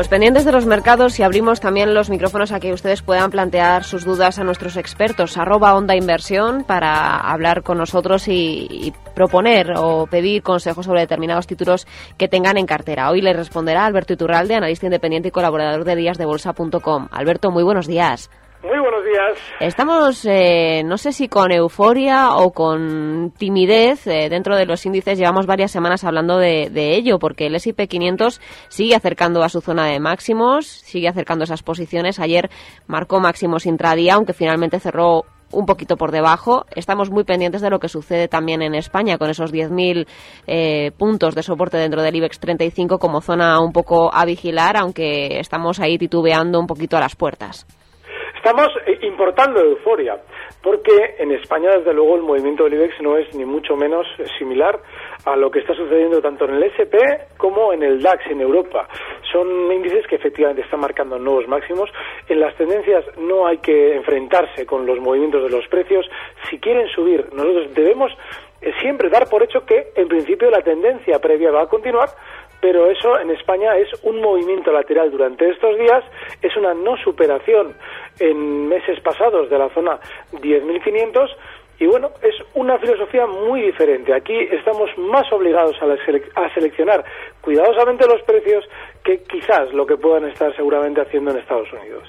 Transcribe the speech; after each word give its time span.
Pues 0.00 0.08
pendientes 0.08 0.46
de 0.46 0.52
los 0.52 0.64
mercados 0.64 1.18
y 1.18 1.22
abrimos 1.22 1.60
también 1.60 1.92
los 1.92 2.08
micrófonos 2.08 2.52
a 2.52 2.58
que 2.58 2.72
ustedes 2.72 3.02
puedan 3.02 3.30
plantear 3.30 3.84
sus 3.84 4.06
dudas 4.06 4.38
a 4.38 4.44
nuestros 4.44 4.78
expertos, 4.78 5.36
arroba 5.36 5.74
onda 5.74 5.94
inversión, 5.94 6.64
para 6.64 7.18
hablar 7.18 7.62
con 7.62 7.76
nosotros 7.76 8.26
y, 8.26 8.94
proponer 9.14 9.74
o 9.76 10.06
pedir 10.06 10.42
consejos 10.42 10.86
sobre 10.86 11.00
determinados 11.00 11.46
títulos 11.46 11.86
que 12.16 12.28
tengan 12.28 12.56
en 12.56 12.64
cartera. 12.64 13.10
Hoy 13.10 13.20
le 13.20 13.34
responderá 13.34 13.84
Alberto 13.84 14.14
Iturralde, 14.14 14.54
analista 14.54 14.86
independiente 14.86 15.28
y 15.28 15.32
colaborador 15.32 15.84
de 15.84 15.96
díasdebolsa.com. 15.96 17.08
Alberto, 17.10 17.50
muy 17.50 17.62
buenos 17.62 17.86
días. 17.86 18.30
Estamos, 19.60 20.24
eh, 20.26 20.82
no 20.84 20.98
sé 20.98 21.12
si 21.12 21.28
con 21.28 21.52
euforia 21.52 22.34
o 22.36 22.52
con 22.52 23.32
timidez 23.36 24.06
eh, 24.06 24.28
dentro 24.28 24.56
de 24.56 24.66
los 24.66 24.84
índices. 24.86 25.18
Llevamos 25.18 25.46
varias 25.46 25.70
semanas 25.70 26.04
hablando 26.04 26.38
de, 26.38 26.70
de 26.70 26.96
ello, 26.96 27.18
porque 27.18 27.46
el 27.46 27.54
S&P 27.54 27.88
500 27.88 28.40
sigue 28.68 28.94
acercando 28.94 29.42
a 29.42 29.48
su 29.48 29.60
zona 29.60 29.86
de 29.86 30.00
máximos, 30.00 30.66
sigue 30.66 31.08
acercando 31.08 31.44
esas 31.44 31.62
posiciones. 31.62 32.18
Ayer 32.18 32.50
marcó 32.86 33.20
máximos 33.20 33.66
intradía, 33.66 34.14
aunque 34.14 34.32
finalmente 34.32 34.80
cerró 34.80 35.24
un 35.52 35.66
poquito 35.66 35.96
por 35.96 36.12
debajo. 36.12 36.64
Estamos 36.74 37.10
muy 37.10 37.24
pendientes 37.24 37.60
de 37.60 37.70
lo 37.70 37.78
que 37.78 37.88
sucede 37.88 38.28
también 38.28 38.62
en 38.62 38.74
España 38.74 39.18
con 39.18 39.30
esos 39.30 39.52
10.000 39.52 40.06
eh, 40.46 40.92
puntos 40.96 41.34
de 41.34 41.42
soporte 41.42 41.76
dentro 41.76 42.02
del 42.02 42.16
IBEX 42.16 42.38
35 42.40 42.98
como 42.98 43.20
zona 43.20 43.60
un 43.60 43.72
poco 43.72 44.14
a 44.14 44.24
vigilar, 44.24 44.76
aunque 44.76 45.38
estamos 45.38 45.80
ahí 45.80 45.98
titubeando 45.98 46.58
un 46.60 46.66
poquito 46.66 46.96
a 46.96 47.00
las 47.00 47.16
puertas. 47.16 47.66
Estamos 48.42 48.68
importando 49.02 49.60
euforia, 49.60 50.16
porque 50.62 51.16
en 51.18 51.30
España, 51.32 51.76
desde 51.76 51.92
luego, 51.92 52.16
el 52.16 52.22
movimiento 52.22 52.64
del 52.64 52.72
IBEX 52.72 53.02
no 53.02 53.18
es 53.18 53.34
ni 53.36 53.44
mucho 53.44 53.76
menos 53.76 54.06
similar 54.38 54.80
a 55.26 55.36
lo 55.36 55.50
que 55.50 55.58
está 55.58 55.74
sucediendo 55.74 56.22
tanto 56.22 56.46
en 56.46 56.54
el 56.54 56.62
SP 56.72 56.96
como 57.36 57.74
en 57.74 57.82
el 57.82 58.00
DAX 58.00 58.26
en 58.30 58.40
Europa. 58.40 58.88
Son 59.30 59.70
índices 59.70 60.06
que 60.06 60.16
efectivamente 60.16 60.62
están 60.62 60.80
marcando 60.80 61.18
nuevos 61.18 61.46
máximos. 61.48 61.90
En 62.28 62.40
las 62.40 62.56
tendencias 62.56 63.04
no 63.18 63.46
hay 63.46 63.58
que 63.58 63.94
enfrentarse 63.94 64.64
con 64.64 64.86
los 64.86 64.98
movimientos 65.00 65.42
de 65.42 65.50
los 65.50 65.68
precios. 65.68 66.08
Si 66.48 66.58
quieren 66.58 66.88
subir, 66.88 67.26
nosotros 67.34 67.74
debemos 67.74 68.10
siempre 68.80 69.10
dar 69.10 69.28
por 69.28 69.42
hecho 69.42 69.66
que, 69.66 69.92
en 69.94 70.08
principio, 70.08 70.50
la 70.50 70.62
tendencia 70.62 71.18
previa 71.18 71.50
va 71.50 71.64
a 71.64 71.68
continuar 71.68 72.08
pero 72.60 72.90
eso 72.90 73.18
en 73.18 73.30
España 73.30 73.76
es 73.76 73.88
un 74.02 74.20
movimiento 74.20 74.72
lateral 74.72 75.10
durante 75.10 75.48
estos 75.48 75.78
días, 75.78 76.04
es 76.42 76.56
una 76.56 76.74
no 76.74 76.96
superación 76.98 77.74
en 78.18 78.68
meses 78.68 79.00
pasados 79.00 79.48
de 79.50 79.58
la 79.58 79.68
zona 79.70 79.98
10.500 80.32 81.30
y 81.78 81.86
bueno, 81.86 82.10
es 82.22 82.34
una 82.54 82.78
filosofía 82.78 83.26
muy 83.26 83.62
diferente. 83.62 84.12
Aquí 84.12 84.38
estamos 84.38 84.90
más 84.98 85.32
obligados 85.32 85.76
a, 85.80 86.42
a, 86.42 86.54
seleccionar 86.54 87.02
cuidadosamente 87.40 88.06
los 88.06 88.22
precios 88.22 88.68
que 89.02 89.22
quizás 89.22 89.72
lo 89.72 89.86
que 89.86 89.96
puedan 89.96 90.28
estar 90.28 90.54
seguramente 90.56 91.00
haciendo 91.00 91.30
en 91.30 91.38
Estados 91.38 91.72
Unidos. 91.72 92.04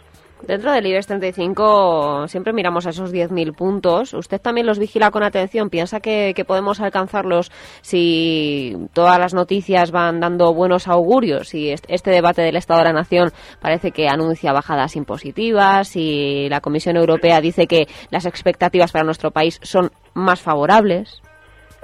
Dentro 0.47 0.71
del 0.71 0.87
IBEX 0.87 1.07
35 1.07 2.27
siempre 2.27 2.51
miramos 2.51 2.87
a 2.87 2.89
esos 2.89 3.13
10.000 3.13 3.55
puntos. 3.55 4.13
¿Usted 4.13 4.41
también 4.41 4.65
los 4.65 4.79
vigila 4.79 5.11
con 5.11 5.23
atención? 5.23 5.69
¿Piensa 5.69 5.99
que, 5.99 6.33
podemos 6.47 6.81
alcanzarlos 6.81 7.51
si 7.81 8.75
todas 8.93 9.19
las 9.19 9.33
noticias 9.33 9.91
van 9.91 10.19
dando 10.19 10.53
buenos 10.53 10.87
augurios? 10.87 11.53
Y 11.53 11.71
este 11.71 12.11
debate 12.11 12.41
del 12.41 12.55
Estado 12.55 12.79
de 12.79 12.85
la 12.87 12.93
Nación 12.93 13.29
parece 13.61 13.91
que 13.91 14.07
anuncia 14.07 14.51
bajadas 14.51 14.95
impositivas 14.95 15.95
y 15.95 16.49
la 16.49 16.59
Comisión 16.59 16.97
Europea 16.97 17.39
dice 17.39 17.67
que 17.67 17.85
las 18.09 18.25
expectativas 18.25 18.91
para 18.91 19.05
nuestro 19.05 19.31
país 19.31 19.59
son 19.61 19.91
más 20.15 20.41
favorables. 20.41 21.21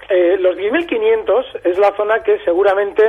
Eh, 0.09 0.37
los 0.39 0.55
10.500 0.55 1.61
es 1.65 1.77
la 1.77 1.95
zona 1.95 2.23
que 2.23 2.39
seguramente 2.45 3.03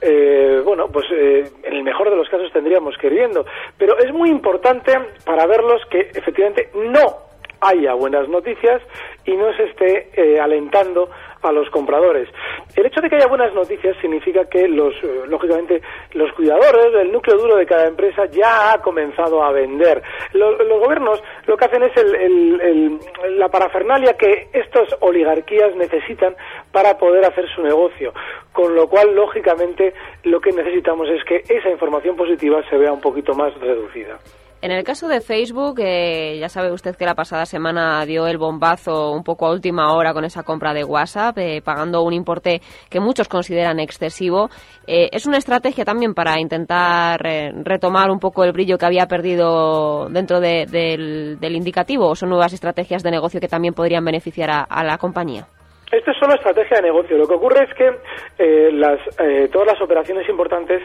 eh, 0.00 0.62
bueno, 0.64 0.88
pues 0.88 1.06
eh, 1.12 1.44
en 1.62 1.72
el 1.72 1.82
mejor 1.82 2.10
de 2.10 2.16
los 2.16 2.28
casos 2.28 2.52
tendríamos 2.52 2.96
que 2.98 3.08
ir 3.08 3.14
viendo. 3.14 3.44
Pero 3.78 3.98
es 3.98 4.12
muy 4.12 4.30
importante 4.30 4.92
para 5.24 5.46
verlos 5.46 5.82
que 5.90 6.10
efectivamente 6.14 6.70
no 6.74 7.30
haya 7.60 7.94
buenas 7.94 8.28
noticias 8.28 8.80
y 9.26 9.36
no 9.36 9.52
se 9.54 9.64
esté 9.64 10.10
eh, 10.14 10.40
alentando 10.40 11.10
a 11.42 11.52
los 11.52 11.68
compradores. 11.70 12.28
El 12.76 12.86
hecho 12.86 13.00
de 13.00 13.08
que 13.08 13.16
haya 13.16 13.26
buenas 13.26 13.54
noticias 13.54 13.96
significa 14.00 14.44
que 14.48 14.68
los, 14.68 14.94
eh, 15.02 15.22
lógicamente, 15.26 15.82
los 16.12 16.32
cuidadores, 16.32 16.94
el 17.00 17.12
núcleo 17.12 17.36
duro 17.38 17.56
de 17.56 17.66
cada 17.66 17.86
empresa 17.86 18.26
ya 18.26 18.72
ha 18.72 18.82
comenzado 18.82 19.42
a 19.42 19.52
vender. 19.52 20.02
Los, 20.32 20.56
gobiernos 20.80 21.22
lo 21.46 21.56
que 21.56 21.64
hacen 21.64 21.82
es 21.82 21.96
el, 21.96 22.98
la 23.38 23.48
parafernalia 23.48 24.14
que 24.14 24.48
estas 24.52 24.96
oligarquías 25.00 25.74
necesitan 25.76 26.34
para 26.72 26.96
poder 26.98 27.24
hacer 27.24 27.48
su 27.54 27.62
negocio. 27.62 28.12
Con 28.52 28.74
lo 28.74 28.88
cual, 28.88 29.14
lógicamente, 29.14 29.94
lo 30.24 30.40
que 30.40 30.52
necesitamos 30.52 31.08
es 31.08 31.24
que 31.24 31.42
esa 31.48 31.70
información 31.70 32.16
positiva 32.16 32.62
se 32.68 32.76
vea 32.76 32.92
un 32.92 33.00
poquito 33.00 33.34
más 33.34 33.54
reducida. 33.60 34.18
En 34.62 34.72
el 34.72 34.84
caso 34.84 35.08
de 35.08 35.22
Facebook, 35.22 35.80
eh, 35.80 36.36
ya 36.38 36.50
sabe 36.50 36.70
usted 36.70 36.94
que 36.94 37.06
la 37.06 37.14
pasada 37.14 37.46
semana 37.46 38.04
dio 38.04 38.26
el 38.26 38.36
bombazo 38.36 39.10
un 39.10 39.24
poco 39.24 39.46
a 39.46 39.52
última 39.52 39.94
hora 39.94 40.12
con 40.12 40.22
esa 40.26 40.42
compra 40.42 40.74
de 40.74 40.84
WhatsApp, 40.84 41.38
eh, 41.38 41.62
pagando 41.64 42.02
un 42.02 42.12
importe 42.12 42.60
que 42.90 43.00
muchos 43.00 43.26
consideran 43.26 43.80
excesivo. 43.80 44.50
Eh, 44.86 45.08
es 45.12 45.24
una 45.24 45.38
estrategia 45.38 45.86
también 45.86 46.12
para 46.12 46.38
intentar 46.38 47.26
eh, 47.26 47.52
retomar 47.64 48.10
un 48.10 48.18
poco 48.18 48.44
el 48.44 48.52
brillo 48.52 48.76
que 48.76 48.84
había 48.84 49.06
perdido 49.06 50.10
dentro 50.10 50.40
de, 50.40 50.66
del, 50.66 51.56
indicativo 51.56 52.08
o 52.08 52.14
son 52.14 52.28
nuevas 52.28 52.52
estrategias 52.52 53.02
de 53.02 53.10
negocio 53.10 53.40
que 53.40 53.48
también 53.48 53.72
podrían 53.72 54.04
beneficiar 54.04 54.50
a, 54.50 54.60
a 54.64 54.84
la 54.84 54.98
compañía. 54.98 55.46
Esto 55.90 56.12
es 56.12 56.18
solo 56.18 56.34
estrategia 56.34 56.76
de 56.76 56.84
negocio. 56.84 57.18
Lo 57.18 57.26
que 57.26 57.34
ocurre 57.34 57.64
es 57.64 57.74
que 57.74 57.90
eh, 58.38 58.70
las, 58.72 59.00
eh, 59.18 59.48
todas 59.52 59.72
las 59.72 59.82
operaciones 59.82 60.28
importantes 60.28 60.82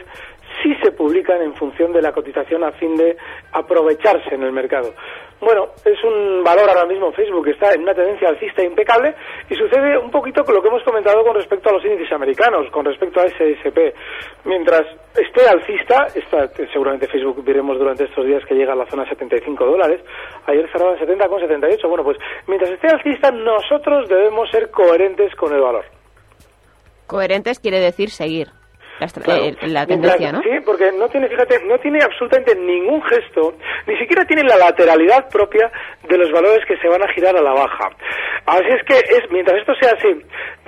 sí 0.62 0.74
se 0.82 0.92
publican 0.92 1.42
en 1.42 1.54
función 1.54 1.92
de 1.92 2.02
la 2.02 2.12
cotización 2.12 2.64
a 2.64 2.72
fin 2.72 2.96
de 2.96 3.16
aprovecharse 3.52 4.34
en 4.34 4.42
el 4.42 4.52
mercado. 4.52 4.92
Bueno, 5.40 5.68
es 5.84 6.02
un 6.02 6.42
valor 6.42 6.68
ahora 6.68 6.86
mismo 6.86 7.12
Facebook 7.12 7.44
que 7.44 7.50
está 7.50 7.74
en 7.74 7.82
una 7.82 7.94
tendencia 7.94 8.28
alcista 8.28 8.64
impecable 8.64 9.14
y 9.50 9.54
sucede 9.54 9.98
un 9.98 10.10
poquito 10.10 10.42
con 10.44 10.54
lo 10.54 10.62
que 10.62 10.68
hemos 10.68 10.82
comentado 10.82 11.22
con 11.24 11.34
respecto 11.34 11.68
a 11.68 11.74
los 11.74 11.84
índices 11.84 12.10
americanos, 12.12 12.70
con 12.70 12.86
respecto 12.86 13.20
a 13.20 13.28
SSP. 13.28 13.94
Mientras 14.44 14.82
esté 15.14 15.46
alcista, 15.46 16.06
está, 16.14 16.48
seguramente 16.72 17.06
Facebook 17.06 17.44
veremos 17.44 17.78
durante 17.78 18.04
estos 18.04 18.24
días 18.24 18.42
que 18.46 18.54
llega 18.54 18.72
a 18.72 18.76
la 18.76 18.86
zona 18.86 19.06
75 19.08 19.64
dólares, 19.66 20.00
ayer 20.46 20.70
cerraba 20.72 20.94
en 20.94 21.00
70 21.00 21.28
con 21.28 21.40
78, 21.40 21.88
bueno, 21.88 22.04
pues 22.04 22.16
mientras 22.46 22.70
esté 22.70 22.88
alcista 22.88 23.30
nosotros 23.30 24.08
debemos 24.08 24.50
ser 24.50 24.70
coherentes 24.70 25.34
con 25.34 25.52
el 25.52 25.60
valor. 25.60 25.84
Coherentes 27.06 27.60
quiere 27.60 27.78
decir 27.78 28.10
seguir. 28.10 28.48
La, 28.98 29.06
claro. 29.08 29.44
eh, 29.44 29.56
la, 29.62 29.86
tendencia, 29.86 30.32
¿no? 30.32 30.42
Sí, 30.42 30.50
porque 30.64 30.90
no 30.92 31.08
tiene, 31.08 31.28
fíjate, 31.28 31.64
no 31.66 31.78
tiene 31.78 32.02
absolutamente 32.02 32.54
ningún 32.54 33.02
gesto, 33.02 33.54
ni 33.86 33.96
siquiera 33.98 34.24
tiene 34.24 34.42
la 34.42 34.56
lateralidad 34.56 35.28
propia 35.28 35.70
de 36.08 36.18
los 36.18 36.30
valores 36.32 36.64
que 36.66 36.76
se 36.78 36.88
van 36.88 37.02
a 37.02 37.12
girar 37.12 37.36
a 37.36 37.42
la 37.42 37.52
baja. 37.52 37.90
Así 38.46 38.68
es 38.68 38.82
que, 38.84 38.94
es, 38.94 39.30
mientras 39.30 39.58
esto 39.58 39.74
sea 39.80 39.92
así, 39.92 40.08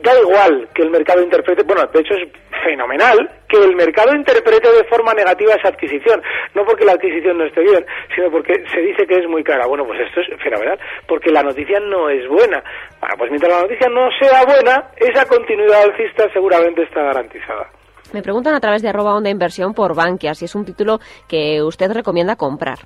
da 0.03 0.13
igual 0.21 0.69
que 0.75 0.83
el 0.83 0.91
mercado 0.91 1.23
interprete, 1.23 1.63
bueno, 1.63 1.87
de 1.87 2.01
hecho 2.01 2.15
es 2.15 2.29
fenomenal 2.65 3.31
que 3.49 3.57
el 3.57 3.75
mercado 3.75 4.15
interprete 4.15 4.69
de 4.71 4.85
forma 4.85 5.15
negativa 5.15 5.55
esa 5.55 5.69
adquisición, 5.69 6.23
no 6.55 6.65
porque 6.65 6.85
la 6.85 6.93
adquisición 6.93 7.39
no 7.39 7.45
esté 7.45 7.63
bien, 7.63 7.85
sino 8.15 8.31
porque 8.31 8.63
se 8.73 8.81
dice 8.81 9.07
que 9.07 9.17
es 9.17 9.27
muy 9.27 9.43
cara. 9.43 9.67
Bueno, 9.67 9.87
pues 9.87 10.01
esto 10.01 10.21
es 10.21 10.43
fenomenal, 10.43 10.79
porque 11.07 11.31
la 11.31 11.43
noticia 11.43 11.81
no 11.81 12.11
es 12.11 12.29
buena. 12.29 12.63
Bueno, 13.01 13.15
pues 13.17 13.31
mientras 13.31 13.53
la 13.53 13.63
noticia 13.63 13.89
no 13.89 14.11
sea 14.21 14.45
buena, 14.45 14.91
esa 14.97 15.25
continuidad 15.27 15.83
alcista 15.83 16.31
seguramente 16.33 16.83
está 16.83 17.03
garantizada. 17.03 17.71
Me 18.13 18.23
preguntan 18.23 18.55
a 18.55 18.61
través 18.61 18.83
de 18.83 18.89
arroba 18.89 19.15
onda 19.15 19.31
inversión 19.31 19.75
por 19.75 19.95
Bankia 19.95 20.35
si 20.35 20.47
es 20.47 20.55
un 20.55 20.65
título 20.65 20.99
que 21.29 21.63
usted 21.63 21.91
recomienda 21.93 22.37
comprar. 22.37 22.79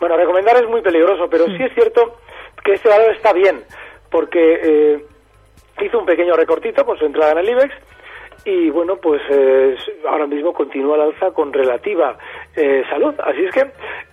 Bueno, 0.00 0.16
recomendar 0.16 0.56
es 0.56 0.68
muy 0.68 0.82
peligroso, 0.82 1.28
pero 1.30 1.46
sí 1.46 1.62
es 1.62 1.72
cierto 1.74 2.18
que 2.64 2.72
este 2.72 2.88
valor 2.88 3.14
está 3.14 3.32
bien, 3.32 3.62
porque 4.10 4.60
eh, 4.62 5.04
hizo 5.82 5.98
un 5.98 6.06
pequeño 6.06 6.34
recortito 6.34 6.84
con 6.84 6.98
su 6.98 7.04
entrada 7.04 7.32
en 7.32 7.38
el 7.38 7.50
IBEX 7.50 7.74
y 8.44 8.70
bueno, 8.70 8.96
pues 8.96 9.22
eh, 9.30 9.76
ahora 10.06 10.26
mismo 10.26 10.52
continúa 10.52 10.98
la 10.98 11.04
alza 11.04 11.30
con 11.30 11.52
relativa 11.52 12.18
eh, 12.56 12.82
salud. 12.88 13.14
Así 13.18 13.44
es 13.44 13.52
que 13.52 13.66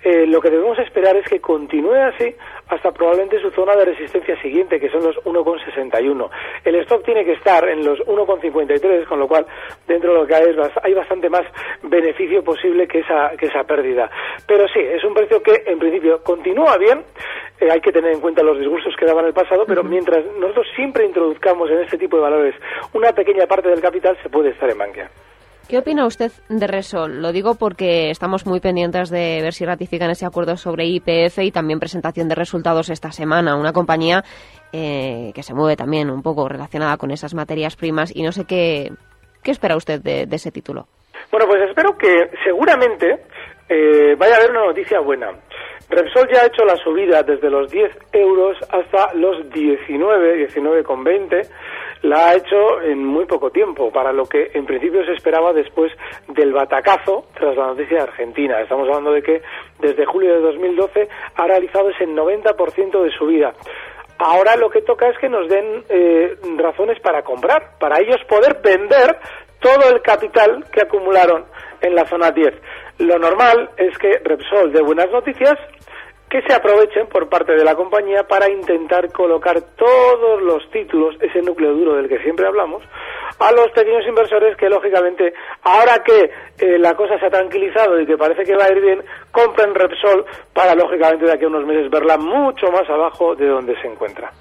eh, 0.04 0.26
lo 0.26 0.42
que 0.42 0.50
debemos 0.50 0.78
esperar 0.80 1.16
es 1.16 1.28
que 1.28 1.40
continúe 1.40 1.94
así 1.94 2.36
hasta 2.70 2.92
probablemente 2.92 3.40
su 3.42 3.52
zona 3.52 3.76
de 3.76 3.86
resistencia 3.86 4.40
siguiente, 4.42 4.80
que 4.80 4.90
son 4.90 5.04
los 5.04 5.16
1,61. 5.18 6.30
El 6.64 6.76
stop 6.76 7.04
tiene 7.04 7.24
que 7.26 7.34
estar 7.34 7.68
en 7.68 7.86
los 7.86 8.00
1,53, 8.00 9.06
con 9.06 9.20
lo 9.20 9.28
cual 9.28 9.46
dentro 9.88 10.14
de 10.14 10.20
lo 10.20 10.28
que 10.28 10.36
hay, 10.36 10.56
hay 10.84 10.94
bastante 10.94 11.30
más 11.30 11.44
beneficio 11.84 12.44
posible 12.44 12.88
que 12.88 13.00
esa, 13.00 13.32
que 13.38 13.48
esa 13.48 13.64
pérdida. 13.64 14.10
Pero 14.48 14.68
sí, 14.70 14.80
es 14.80 15.04
un 15.04 15.14
precio 15.14 15.44
que 15.44 15.64
en 15.66 15.80
principio 15.80 16.24
continúa 16.24 16.78
bien, 16.78 17.04
eh, 17.60 17.70
hay 17.70 17.82
que 17.82 17.92
tener 17.92 18.14
en 18.14 18.22
cuenta 18.22 18.42
los 18.42 18.58
disgustos 18.58 18.96
que 18.98 19.06
daban 19.06 19.26
el 19.26 19.34
pasado, 19.34 19.66
pero 19.68 19.84
mientras 19.84 20.26
nosotros 20.40 20.66
siempre 20.76 21.06
introduzcamos 21.06 21.70
en 21.70 21.80
este 21.80 21.98
tipo 21.98 22.18
de 22.18 22.24
valores 22.24 22.56
una 22.94 23.12
pequeña 23.12 23.46
parte 23.46 23.70
del 23.70 23.82
capital, 23.82 24.18
se 24.24 24.30
puede 24.30 24.50
estar 24.50 24.70
en 24.70 24.78
banca. 24.78 25.12
¿Qué 25.72 25.78
opina 25.78 26.06
usted 26.06 26.34
de 26.50 26.68
Resol? 26.68 27.22
Lo 27.22 27.32
digo 27.32 27.56
porque 27.56 28.10
estamos 28.10 28.46
muy 28.46 28.60
pendientes 28.60 29.10
de 29.10 29.40
ver 29.42 29.54
si 29.54 29.64
ratifican 29.64 30.10
ese 30.10 30.26
acuerdo 30.26 30.58
sobre 30.58 30.84
IPF 30.84 31.40
y 31.40 31.52
también 31.52 31.80
presentación 31.80 32.28
de 32.28 32.36
resultados 32.36 32.90
esta 32.90 33.14
semana. 33.14 33.56
Una 33.56 33.72
compañía 33.72 34.22
eh, 34.74 35.32
que 35.34 35.44
se 35.44 35.54
mueve 35.54 35.78
también 35.78 36.10
un 36.10 36.24
poco 36.24 36.50
relacionada 36.50 36.98
con 36.98 37.10
esas 37.10 37.34
materias 37.34 37.78
primas 37.78 38.14
y 38.14 38.22
no 38.22 38.34
sé 38.34 38.44
qué, 38.46 38.92
qué 39.42 39.52
espera 39.52 39.78
usted 39.78 40.02
de, 40.02 40.28
ese 40.30 40.52
título. 40.52 40.88
Bueno, 41.32 41.48
pues 41.48 41.62
espero 41.70 41.98
que 41.98 42.30
seguramente 42.44 43.24
eh, 43.70 44.16
vaya 44.18 44.34
a 44.34 44.38
haber 44.40 44.52
una 44.52 44.66
noticia 44.66 45.00
buena. 45.00 45.32
Repsol 45.90 46.28
ya 46.34 46.42
ha 46.42 46.48
hecho 46.48 46.66
la 46.66 46.76
subida 46.76 47.24
desde 47.24 47.50
los 47.50 47.72
10 47.72 47.92
euros 48.12 48.58
hasta 48.70 49.14
los 49.14 49.50
19, 49.50 50.48
19,20. 50.50 51.48
La 52.04 52.30
ha 52.30 52.36
hecho 52.36 52.82
en 52.82 53.06
muy 53.06 53.26
poco 53.26 53.52
tiempo, 53.52 53.92
para 53.92 54.12
lo 54.12 54.26
que 54.26 54.52
en 54.54 54.66
principio 54.66 55.06
se 55.06 55.14
esperaba 55.14 55.54
después 55.54 55.92
del 56.30 56.52
batacazo 56.52 57.26
tras 57.36 57.56
la 57.56 57.68
noticia 57.68 57.98
de 57.98 58.04
Argentina. 58.04 58.60
Estamos 58.60 58.88
hablando 58.88 59.12
de 59.12 59.22
que 59.22 59.42
desde 59.80 60.06
julio 60.06 60.34
de 60.34 60.42
2012 60.42 61.08
ha 61.36 61.48
realizado 61.48 61.90
ese 61.90 62.08
90% 62.08 63.04
de 63.04 63.12
subida. 63.12 63.54
Ahora 64.18 64.56
lo 64.56 64.70
que 64.70 64.82
toca 64.82 65.10
es 65.10 65.18
que 65.20 65.30
nos 65.30 65.48
den 65.48 65.84
eh, 65.90 66.36
razones 66.58 67.00
para 67.02 67.24
comprar, 67.24 67.78
para 67.80 68.00
ellos 68.00 68.18
poder 68.28 68.60
vender 68.64 69.18
todo 69.60 69.90
el 69.94 70.02
capital 70.02 70.66
que 70.72 70.82
acumularon 70.82 71.46
en 71.82 71.96
la 71.96 72.06
zona 72.06 72.32
10. 72.32 72.54
Lo 73.00 73.18
normal 73.18 73.70
es 73.78 73.98
que 73.98 74.20
Repsol 74.24 74.72
dé 74.74 74.82
buenas 74.82 75.10
noticias, 75.12 75.56
que 76.32 76.42
se 76.44 76.54
aprovechen 76.54 77.08
por 77.08 77.28
parte 77.28 77.52
de 77.52 77.66
la 77.66 77.76
compañía 77.76 78.24
para 78.24 78.50
intentar 78.50 79.12
colocar 79.12 79.62
todos 79.76 80.42
los 80.42 80.72
títulos, 80.72 81.14
ese 81.20 81.42
núcleo 81.42 81.74
duro 81.74 81.96
del 81.96 82.08
que 82.08 82.20
siempre 82.20 82.48
hablamos, 82.48 82.82
a 83.38 83.52
los 83.52 83.70
pequeños 83.72 84.08
inversores 84.08 84.56
que 84.56 84.70
lógicamente, 84.70 85.34
ahora 85.64 86.02
que 86.06 86.32
eh, 86.58 86.80
la 86.80 86.96
cosa 86.96 87.20
se 87.20 87.26
ha 87.26 87.30
tranquilizado 87.30 88.00
y 88.00 88.06
que 88.06 88.18
parece 88.18 88.46
que 88.46 88.56
va 88.56 88.64
a 88.64 88.72
ir 88.72 88.80
bien, 88.80 89.04
compren 89.30 89.76
Repsol 89.76 90.26
para 90.54 90.74
lógicamente 90.74 91.26
de 91.26 91.34
aquí 91.34 91.44
a 91.44 91.50
unos 91.50 91.66
meses 91.66 91.92
verla 91.92 92.18
mucho 92.18 92.72
más 92.72 92.90
abajo 92.90 93.36
de 93.36 93.48
donde 93.48 93.76
se 93.82 93.88
encuentra. 93.88 94.32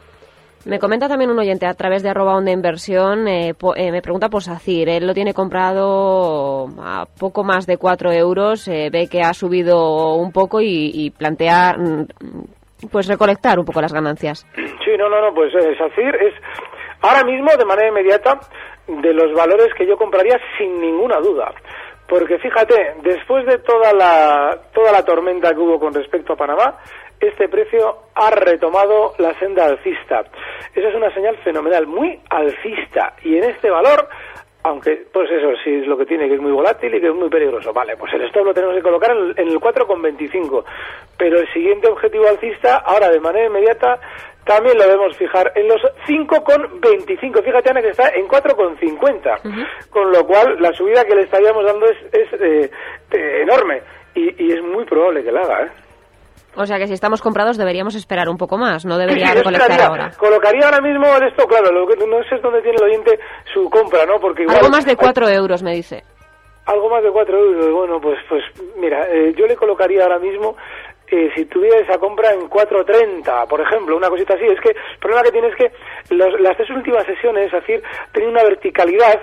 Me 0.67 0.79
comenta 0.79 1.09
también 1.09 1.31
un 1.31 1.39
oyente 1.39 1.67
a 1.67 1.73
través 1.73 2.03
de 2.03 2.11
arroba 2.11 2.37
onda 2.37 2.51
inversión, 2.51 3.27
eh, 3.29 3.55
eh, 3.77 3.91
me 3.91 4.03
pregunta 4.03 4.29
por 4.29 4.43
SACIR. 4.43 4.91
Él 4.91 5.07
lo 5.07 5.15
tiene 5.15 5.33
comprado 5.33 6.67
a 6.83 7.07
poco 7.19 7.45
más 7.45 7.67
de 7.67 7.79
4 7.79 8.13
euros, 8.13 8.69
eh, 8.69 8.91
ve 8.93 9.09
que 9.11 9.23
ha 9.23 9.33
subido 9.33 10.15
un 10.17 10.33
poco 10.33 10.61
y, 10.61 11.11
plantea 11.17 11.75
mm, 11.79 12.89
pues 12.93 13.09
recolectar 13.09 13.59
un 13.59 13.65
poco 13.65 13.81
las 13.81 13.93
ganancias. 13.93 14.47
Sí, 14.55 14.91
no, 14.99 15.09
no, 15.09 15.23
no, 15.23 15.35
pues 15.35 15.51
SACIR 15.53 16.17
es 16.17 16.35
ahora 17.01 17.25
mismo 17.25 17.51
de 17.57 17.65
manera 17.65 17.89
inmediata 17.89 18.39
de 18.87 19.15
los 19.15 19.33
valores 19.35 19.69
que 19.79 19.87
yo 19.87 19.97
compraría 19.97 20.39
sin 20.59 20.79
ninguna 20.79 21.21
duda. 21.21 21.55
Porque 22.07 22.39
fíjate, 22.39 22.97
después 23.03 23.47
de 23.47 23.59
toda 23.59 23.93
la, 23.95 24.59
toda 24.75 24.93
la 24.93 25.05
tormenta 25.05 25.55
que 25.55 25.61
hubo 25.61 25.79
con 25.79 25.95
respecto 25.95 26.33
a 26.33 26.37
Panamá, 26.37 26.77
este 27.21 27.49
precio 27.49 27.97
ha 28.15 28.31
retomado 28.31 29.15
la 29.19 29.39
senda 29.39 29.67
alcista. 29.67 30.25
Esa 30.75 30.89
es 30.89 30.95
una 30.95 31.13
señal 31.13 31.37
fenomenal, 31.39 31.87
muy 31.87 32.19
alcista. 32.31 33.15
Y 33.23 33.37
en 33.37 33.45
este 33.45 33.71
valor, 33.71 34.09
aunque, 34.63 35.05
pues 35.13 35.31
eso, 35.31 35.53
sí 35.63 35.71
es 35.71 35.87
lo 35.87 35.99
que 35.99 36.07
tiene, 36.07 36.29
que 36.29 36.35
es 36.35 36.41
muy 36.41 36.53
volátil 36.53 36.95
y 36.95 37.01
que 37.01 37.09
es 37.09 37.15
muy 37.15 37.29
peligroso. 37.29 37.73
Vale, 37.73 37.97
pues 37.97 38.13
el 38.15 38.23
stop 38.23 38.47
lo 38.47 38.55
tenemos 38.55 38.75
que 38.75 38.83
colocar 38.83 39.11
en 39.11 39.49
el, 39.49 39.61
4,25. 39.61 40.65
Pero 41.19 41.41
el 41.41 41.53
siguiente 41.53 41.89
objetivo 41.89 42.27
alcista, 42.27 42.77
ahora 42.79 43.11
de 43.11 43.21
manera 43.21 43.47
inmediata, 43.47 44.01
también 44.45 44.79
lo 44.79 44.85
debemos 44.85 45.17
fijar 45.17 45.53
en 45.55 45.69
los 45.69 45.83
5,25. 46.07 47.45
Fíjate, 47.45 47.71
Ana, 47.71 47.83
que 47.83 47.91
está 47.91 48.09
en 48.11 48.27
4,50. 48.27 49.91
Con 49.91 50.11
lo 50.11 50.27
cual, 50.27 50.57
la 50.61 50.73
subida 50.73 51.05
que 51.05 51.15
le 51.15 51.23
estaríamos 51.23 51.65
dando 51.65 51.87
es, 51.87 52.33
eh, 52.41 52.71
eh, 53.13 53.43
enorme. 53.43 53.83
Y, 54.15 54.45
y, 54.45 54.53
es 54.53 54.63
muy 54.63 54.85
probable 54.87 55.23
que 55.23 55.31
la 55.31 55.43
haga, 55.43 55.63
¿eh? 55.65 55.71
O 56.57 56.67
sea 56.67 56.79
que 56.79 56.87
si 56.87 56.95
estamos 56.95 57.23
comprados 57.23 57.57
deberíamos 57.57 57.95
esperar 57.95 58.29
un 58.29 58.37
poco 58.37 58.59
más, 58.59 58.85
no 58.85 58.99
debería 58.99 59.35
recolectar 59.35 59.81
ahora. 59.81 60.11
Colocaría 60.17 60.65
ahora 60.65 60.81
mismo 60.81 61.07
esto, 61.27 61.47
claro, 61.47 61.71
lo 61.73 61.87
que, 61.87 61.97
no 61.97 62.23
sé 62.25 62.37
es 62.37 62.43
dónde 62.43 62.61
tiene 62.63 62.77
el 62.77 62.85
oyente 62.85 63.19
su 63.53 63.71
compra, 63.71 64.05
¿no? 64.05 64.19
Porque 64.19 64.45
Algo 64.49 64.69
más 64.69 64.85
de 64.85 64.97
4 64.97 65.29
euros, 65.29 65.63
me 65.63 65.73
dice. 65.73 66.03
Algo 66.67 66.91
más 66.91 67.03
de 67.03 67.11
4 67.11 67.39
euros, 67.39 67.73
bueno, 67.73 68.01
pues, 68.01 68.19
pues 68.29 68.43
mira, 68.77 69.07
eh, 69.09 69.33
yo 69.37 69.47
le 69.47 69.57
colocaría 69.57 70.03
ahora 70.03 70.19
mismo 70.19 70.57
eh, 71.11 71.31
si 71.35 71.45
tuviera 71.47 71.79
esa 71.79 71.99
compra 71.99 72.33
en 72.33 72.49
4.30, 72.49 73.49
por 73.49 73.61
ejemplo, 73.61 73.97
una 73.97 74.09
cosita 74.09 74.35
así. 74.35 74.45
Es 74.47 74.61
que 74.61 74.71
el 74.71 74.99
problema 75.01 75.23
que 75.25 75.33
tiene 75.33 75.49
es 75.49 75.57
que 75.57 75.73
las 76.15 76.57
tres 76.57 76.71
últimas 76.71 77.05
sesiones, 77.05 77.47
es 77.47 77.53
decir, 77.53 77.83
tienen 78.13 78.31
una 78.31 78.45
verticalidad 78.45 79.21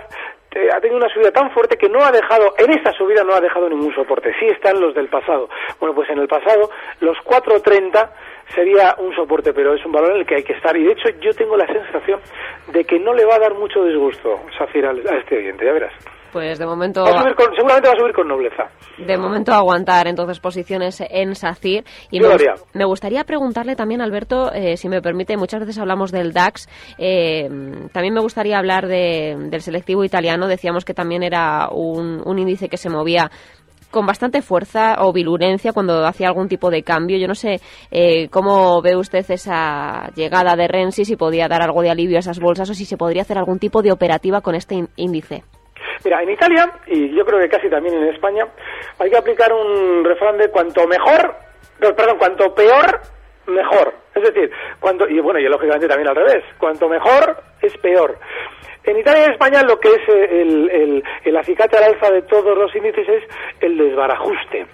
eh, 0.52 0.70
ha 0.74 0.80
tenido 0.80 0.98
una 0.98 1.14
subida 1.14 1.32
tan 1.32 1.52
fuerte 1.52 1.78
que 1.78 1.90
no 1.90 2.04
ha 2.04 2.12
dejado, 2.12 2.54
en 2.58 2.72
esta 2.72 2.92
subida 2.94 3.24
no 3.24 3.34
ha 3.34 3.42
dejado 3.42 3.70
ningún 3.70 3.94
soporte. 3.94 4.34
Sí 4.40 4.46
están 4.46 4.80
los 4.80 4.96
del 4.96 5.08
pasado. 5.08 5.50
Bueno, 5.80 5.94
pues 5.94 6.10
en 6.10 6.20
el 6.20 6.28
pasado, 6.28 6.70
los 7.02 7.18
4.30 7.18 8.10
sería 8.56 8.96
un 8.98 9.14
soporte, 9.16 9.54
pero 9.54 9.74
es 9.74 9.86
un 9.86 9.92
valor 9.92 10.12
en 10.12 10.18
el 10.20 10.26
que 10.26 10.36
hay 10.36 10.44
que 10.44 10.54
estar. 10.54 10.76
Y 10.78 10.84
de 10.84 10.94
hecho, 10.94 11.10
yo 11.20 11.34
tengo 11.34 11.58
la 11.58 11.68
sensación 11.68 12.20
de 12.68 12.86
que 12.86 13.00
no 13.00 13.14
le 13.14 13.26
va 13.26 13.36
a 13.36 13.40
dar 13.40 13.54
mucho 13.56 13.84
disgusto, 13.84 14.40
Safir, 14.58 14.86
a 14.86 14.92
este 15.18 15.38
oyente, 15.38 15.66
ya 15.66 15.74
verás. 15.74 15.94
Pues 16.32 16.60
de 16.60 16.66
momento. 16.66 17.06
seguramente 17.06 17.88
va 17.88 17.94
a 17.94 18.00
subir 18.00 18.14
con 18.14 18.28
nobleza. 18.28 18.64
De 18.98 19.18
momento 19.18 19.54
aguantar 19.54 20.08
entonces 20.08 20.40
posiciones 20.40 21.02
en 21.10 21.36
SACIR. 21.36 21.84
Y 22.12 22.20
me, 22.20 22.86
gustaría 22.86 23.24
preguntarle 23.24 23.76
también, 23.76 24.02
Alberto, 24.02 24.52
eh, 24.52 24.78
si 24.78 24.90
me 24.90 25.02
permite, 25.02 25.38
muchas 25.38 25.62
veces 25.62 25.78
hablamos 25.78 26.12
del 26.12 26.34
DAX. 26.34 26.68
Eh, 26.98 27.48
también 27.92 28.14
me 28.14 28.22
gustaría 28.22 28.58
hablar 28.58 28.88
del 28.88 29.62
selectivo 29.62 30.04
italiano. 30.04 30.48
Decíamos 30.48 30.86
que 30.86 30.94
también 30.94 31.24
era 31.24 31.70
un, 31.72 32.38
índice 32.38 32.70
que 32.70 32.78
se 32.78 32.90
movía 32.90 33.32
con 33.90 34.06
bastante 34.06 34.42
fuerza 34.42 34.98
o 35.00 35.14
virulencia 35.14 35.72
cuando 35.72 36.06
hacía 36.06 36.28
algún 36.28 36.50
tipo 36.50 36.70
de 36.70 36.84
cambio. 36.84 37.18
Yo 37.18 37.28
no 37.28 37.36
sé 37.36 37.62
eh, 37.90 38.28
cómo 38.30 38.82
ve 38.82 38.98
usted 38.98 39.26
esa 39.30 40.10
llegada 40.16 40.56
de 40.56 40.68
Renzi, 40.68 41.06
si 41.06 41.16
podía 41.16 41.48
dar 41.48 41.62
algo 41.62 41.82
de 41.82 41.90
alivio 41.90 42.18
a 42.18 42.20
esas 42.20 42.40
bolsas 42.40 42.70
o 42.70 42.74
si 42.74 42.86
se 42.86 42.98
podría 42.98 43.22
hacer 43.22 43.38
algún 43.38 43.60
tipo 43.60 43.82
de 43.82 43.92
operativa 43.92 44.42
con 44.42 44.56
este 44.56 44.88
índice. 44.98 45.44
Mira, 46.04 46.22
en 46.22 46.30
Italia, 46.30 46.72
y 46.88 47.16
yo 47.16 47.26
creo 47.26 47.40
que 47.40 47.50
casi 47.50 47.70
también 47.70 47.96
en 47.96 48.10
España, 48.10 48.46
hay 49.00 49.10
que 49.10 49.18
aplicar 49.18 49.52
un 49.52 50.04
refrán 50.04 50.38
de 50.38 50.50
cuanto 50.50 50.88
mejor, 50.88 51.36
perdón, 51.80 52.18
cuanto 52.18 52.54
peor, 52.54 53.02
mejor. 53.48 53.94
Es 54.16 54.24
decir, 54.24 54.52
cuanto, 54.80 55.08
y 55.08 55.20
bueno, 55.20 55.40
y 55.40 55.44
lógicamente 55.44 55.88
también 55.88 56.10
al 56.10 56.16
revés, 56.16 56.44
cuanto 56.58 56.88
mejor 56.88 57.38
es 57.62 57.76
peor. 57.78 58.18
En 58.84 58.98
Italia 58.98 59.26
y 59.28 59.32
España 59.32 59.64
lo 59.64 59.80
que 59.80 59.90
es 59.90 60.02
el, 60.08 60.70
el, 60.70 61.04
el 61.26 61.38
acicate 61.38 61.78
al 61.78 61.84
alza 61.84 62.10
de 62.10 62.22
todos 62.22 62.58
los 62.58 62.74
índices 62.74 63.08
es 63.08 63.24
el 63.60 63.78
desbarajuste. 63.78 64.66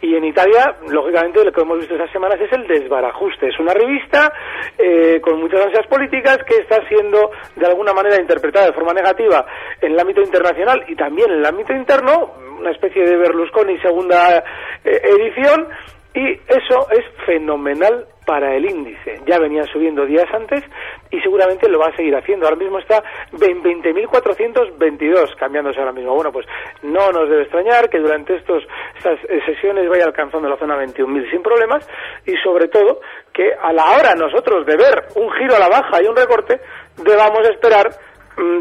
Y 0.00 0.16
en 0.16 0.24
Italia, 0.24 0.76
lógicamente, 0.88 1.44
lo 1.44 1.52
que 1.52 1.60
hemos 1.60 1.78
visto 1.78 1.94
estas 1.94 2.10
semanas 2.10 2.40
es 2.40 2.52
el 2.52 2.66
desbarajuste. 2.66 3.48
Es 3.48 3.58
una 3.58 3.72
revista 3.72 4.32
eh, 4.78 5.20
con 5.20 5.40
muchas 5.40 5.66
ansias 5.66 5.86
políticas 5.86 6.38
que 6.46 6.56
está 6.56 6.86
siendo, 6.88 7.30
de 7.56 7.66
alguna 7.66 7.92
manera, 7.92 8.20
interpretada 8.20 8.66
de 8.66 8.72
forma 8.72 8.92
negativa 8.92 9.46
en 9.80 9.92
el 9.92 10.00
ámbito 10.00 10.22
internacional 10.22 10.84
y 10.88 10.96
también 10.96 11.30
en 11.30 11.38
el 11.38 11.46
ámbito 11.46 11.72
interno, 11.72 12.34
una 12.58 12.70
especie 12.70 13.04
de 13.04 13.16
Berlusconi 13.16 13.78
segunda 13.78 14.42
eh, 14.84 15.00
edición, 15.04 15.68
y 16.14 16.32
eso 16.46 16.88
es 16.90 17.04
fenomenal 17.24 18.06
para 18.26 18.54
el 18.54 18.70
índice. 18.70 19.20
Ya 19.26 19.38
venía 19.38 19.62
subiendo 19.64 20.04
días 20.06 20.26
antes 20.32 20.62
y 21.10 21.20
seguramente 21.20 21.68
lo 21.68 21.78
va 21.78 21.88
a 21.88 21.96
seguir 21.96 22.14
haciendo. 22.14 22.46
Ahora 22.46 22.58
mismo 22.58 22.78
está 22.78 23.02
en 23.32 23.62
20.422, 23.62 25.36
cambiándose 25.36 25.80
ahora 25.80 25.92
mismo. 25.92 26.14
Bueno, 26.14 26.30
pues 26.30 26.46
no 26.82 27.10
nos 27.10 27.28
debe 27.28 27.42
extrañar 27.42 27.88
que 27.88 27.98
durante 27.98 28.36
estos, 28.36 28.62
estas 28.96 29.18
sesiones 29.46 29.88
vaya 29.88 30.04
alcanzando 30.04 30.48
la 30.48 30.56
zona 30.56 30.76
21.000 30.76 31.30
sin 31.30 31.42
problemas 31.42 31.88
y 32.26 32.36
sobre 32.44 32.68
todo 32.68 33.00
que 33.32 33.50
a 33.60 33.72
la 33.72 33.96
hora 33.96 34.14
nosotros 34.14 34.66
de 34.66 34.76
ver 34.76 35.04
un 35.16 35.30
giro 35.32 35.56
a 35.56 35.58
la 35.58 35.68
baja 35.68 36.02
y 36.02 36.06
un 36.06 36.16
recorte, 36.16 36.60
debamos 37.02 37.48
esperar 37.48 37.88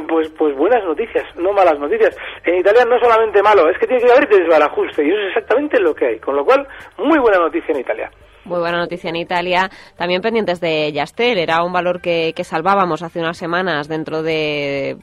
pues, 0.07 0.29
pues 0.37 0.55
buenas 0.55 0.83
noticias, 0.83 1.23
no 1.35 1.53
malas 1.53 1.79
noticias. 1.79 2.15
En 2.45 2.57
Italia 2.57 2.85
no 2.85 2.99
solamente 2.99 3.41
malo, 3.41 3.69
es 3.69 3.77
que 3.77 3.87
tiene 3.87 4.03
que 4.03 4.11
haber 4.11 4.27
desbarajuste 4.27 5.05
y 5.05 5.09
eso 5.09 5.19
es 5.19 5.27
exactamente 5.29 5.79
lo 5.79 5.93
que 5.93 6.07
hay. 6.07 6.19
Con 6.19 6.35
lo 6.35 6.45
cual, 6.45 6.67
muy 6.97 7.19
buena 7.19 7.39
noticia 7.39 7.73
en 7.73 7.81
Italia. 7.81 8.11
Muy 8.43 8.59
buena 8.59 8.79
noticia 8.79 9.09
en 9.09 9.17
Italia. 9.17 9.69
También 9.95 10.21
pendientes 10.21 10.59
de 10.59 10.91
Yastel. 10.91 11.37
Era 11.37 11.63
un 11.63 11.71
valor 11.71 12.01
que, 12.01 12.33
salvábamos 12.43 13.03
hace 13.03 13.19
unas 13.19 13.37
semanas 13.37 13.87
dentro 13.87 14.23
de 14.23 14.97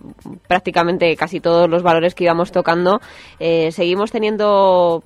prácticamente 0.48 1.14
casi 1.16 1.40
todos 1.40 1.68
los 1.70 1.82
valores 1.82 2.14
que 2.14 2.24
íbamos 2.24 2.50
tocando. 2.50 2.98
Eh, 3.38 3.70
seguimos 3.70 4.10
teniendo 4.10 5.02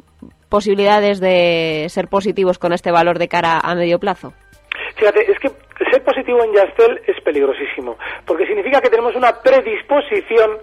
posibilidades 0.49 1.21
de 1.21 1.87
ser 1.89 2.09
positivos 2.09 2.59
con 2.59 2.73
este 2.73 2.91
valor 2.91 3.19
de 3.19 3.29
cara 3.29 3.61
a 3.63 3.75
medio 3.75 3.99
plazo. 3.99 4.33
Fíjate, 4.97 5.31
es 5.31 5.39
que 5.39 5.51
ser 5.91 6.03
positivo 6.03 6.43
en 6.45 6.53
Yastel 6.53 7.01
es 7.07 7.21
peligrosísimo, 7.23 7.97
porque 8.27 8.47
significa 8.47 8.81
que 8.81 8.91
tenemos 8.91 9.15
una 9.15 9.33
predisposición 9.41 10.59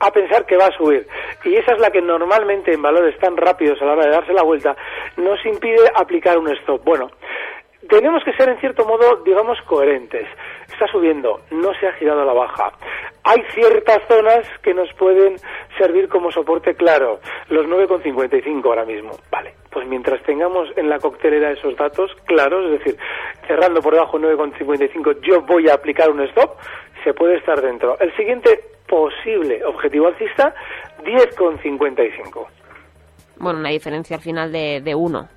a 0.00 0.10
pensar 0.10 0.44
que 0.46 0.56
va 0.56 0.66
a 0.66 0.76
subir. 0.76 1.06
Y 1.44 1.54
esa 1.56 1.74
es 1.74 1.80
la 1.80 1.90
que 1.90 2.02
normalmente 2.02 2.72
en 2.72 2.82
valores 2.82 3.18
tan 3.18 3.36
rápidos 3.36 3.80
a 3.80 3.84
la 3.84 3.92
hora 3.92 4.06
de 4.06 4.12
darse 4.12 4.32
la 4.32 4.42
vuelta 4.42 4.76
nos 5.16 5.44
impide 5.46 5.90
aplicar 5.94 6.38
un 6.38 6.48
stop. 6.56 6.84
Bueno, 6.84 7.10
tenemos 7.88 8.24
que 8.24 8.32
ser 8.32 8.48
en 8.48 8.58
cierto 8.58 8.84
modo, 8.84 9.16
digamos, 9.24 9.60
coherentes. 9.62 10.26
Está 10.72 10.86
subiendo, 10.88 11.40
no 11.50 11.72
se 11.74 11.86
ha 11.86 11.92
girado 11.92 12.22
a 12.22 12.24
la 12.24 12.32
baja. 12.32 12.72
Hay 13.24 13.42
ciertas 13.54 14.02
zonas 14.08 14.46
que 14.62 14.74
nos 14.74 14.92
pueden 14.94 15.36
servir 15.78 16.08
como 16.08 16.30
soporte 16.30 16.74
claro, 16.74 17.20
los 17.48 17.66
9,55 17.66 18.64
ahora 18.66 18.84
mismo. 18.84 19.12
Vale, 19.30 19.54
pues 19.74 19.88
mientras 19.88 20.22
tengamos 20.22 20.68
en 20.76 20.88
la 20.88 21.00
coctelera 21.00 21.50
esos 21.50 21.76
datos 21.76 22.10
claros, 22.26 22.64
es 22.66 22.78
decir, 22.78 22.96
cerrando 23.48 23.82
por 23.82 23.92
debajo 23.92 24.18
9,55, 24.18 25.20
yo 25.20 25.42
voy 25.42 25.68
a 25.68 25.74
aplicar 25.74 26.10
un 26.10 26.20
stop, 26.22 26.52
se 27.02 27.12
puede 27.12 27.36
estar 27.36 27.60
dentro. 27.60 27.98
El 27.98 28.14
siguiente 28.16 28.60
posible 28.88 29.64
objetivo 29.64 30.06
alcista, 30.06 30.54
10,55. 31.04 32.46
Bueno, 33.36 33.58
una 33.58 33.70
diferencia 33.70 34.16
al 34.16 34.22
final 34.22 34.52
de, 34.52 34.80
de 34.80 34.94
uno 34.94 35.28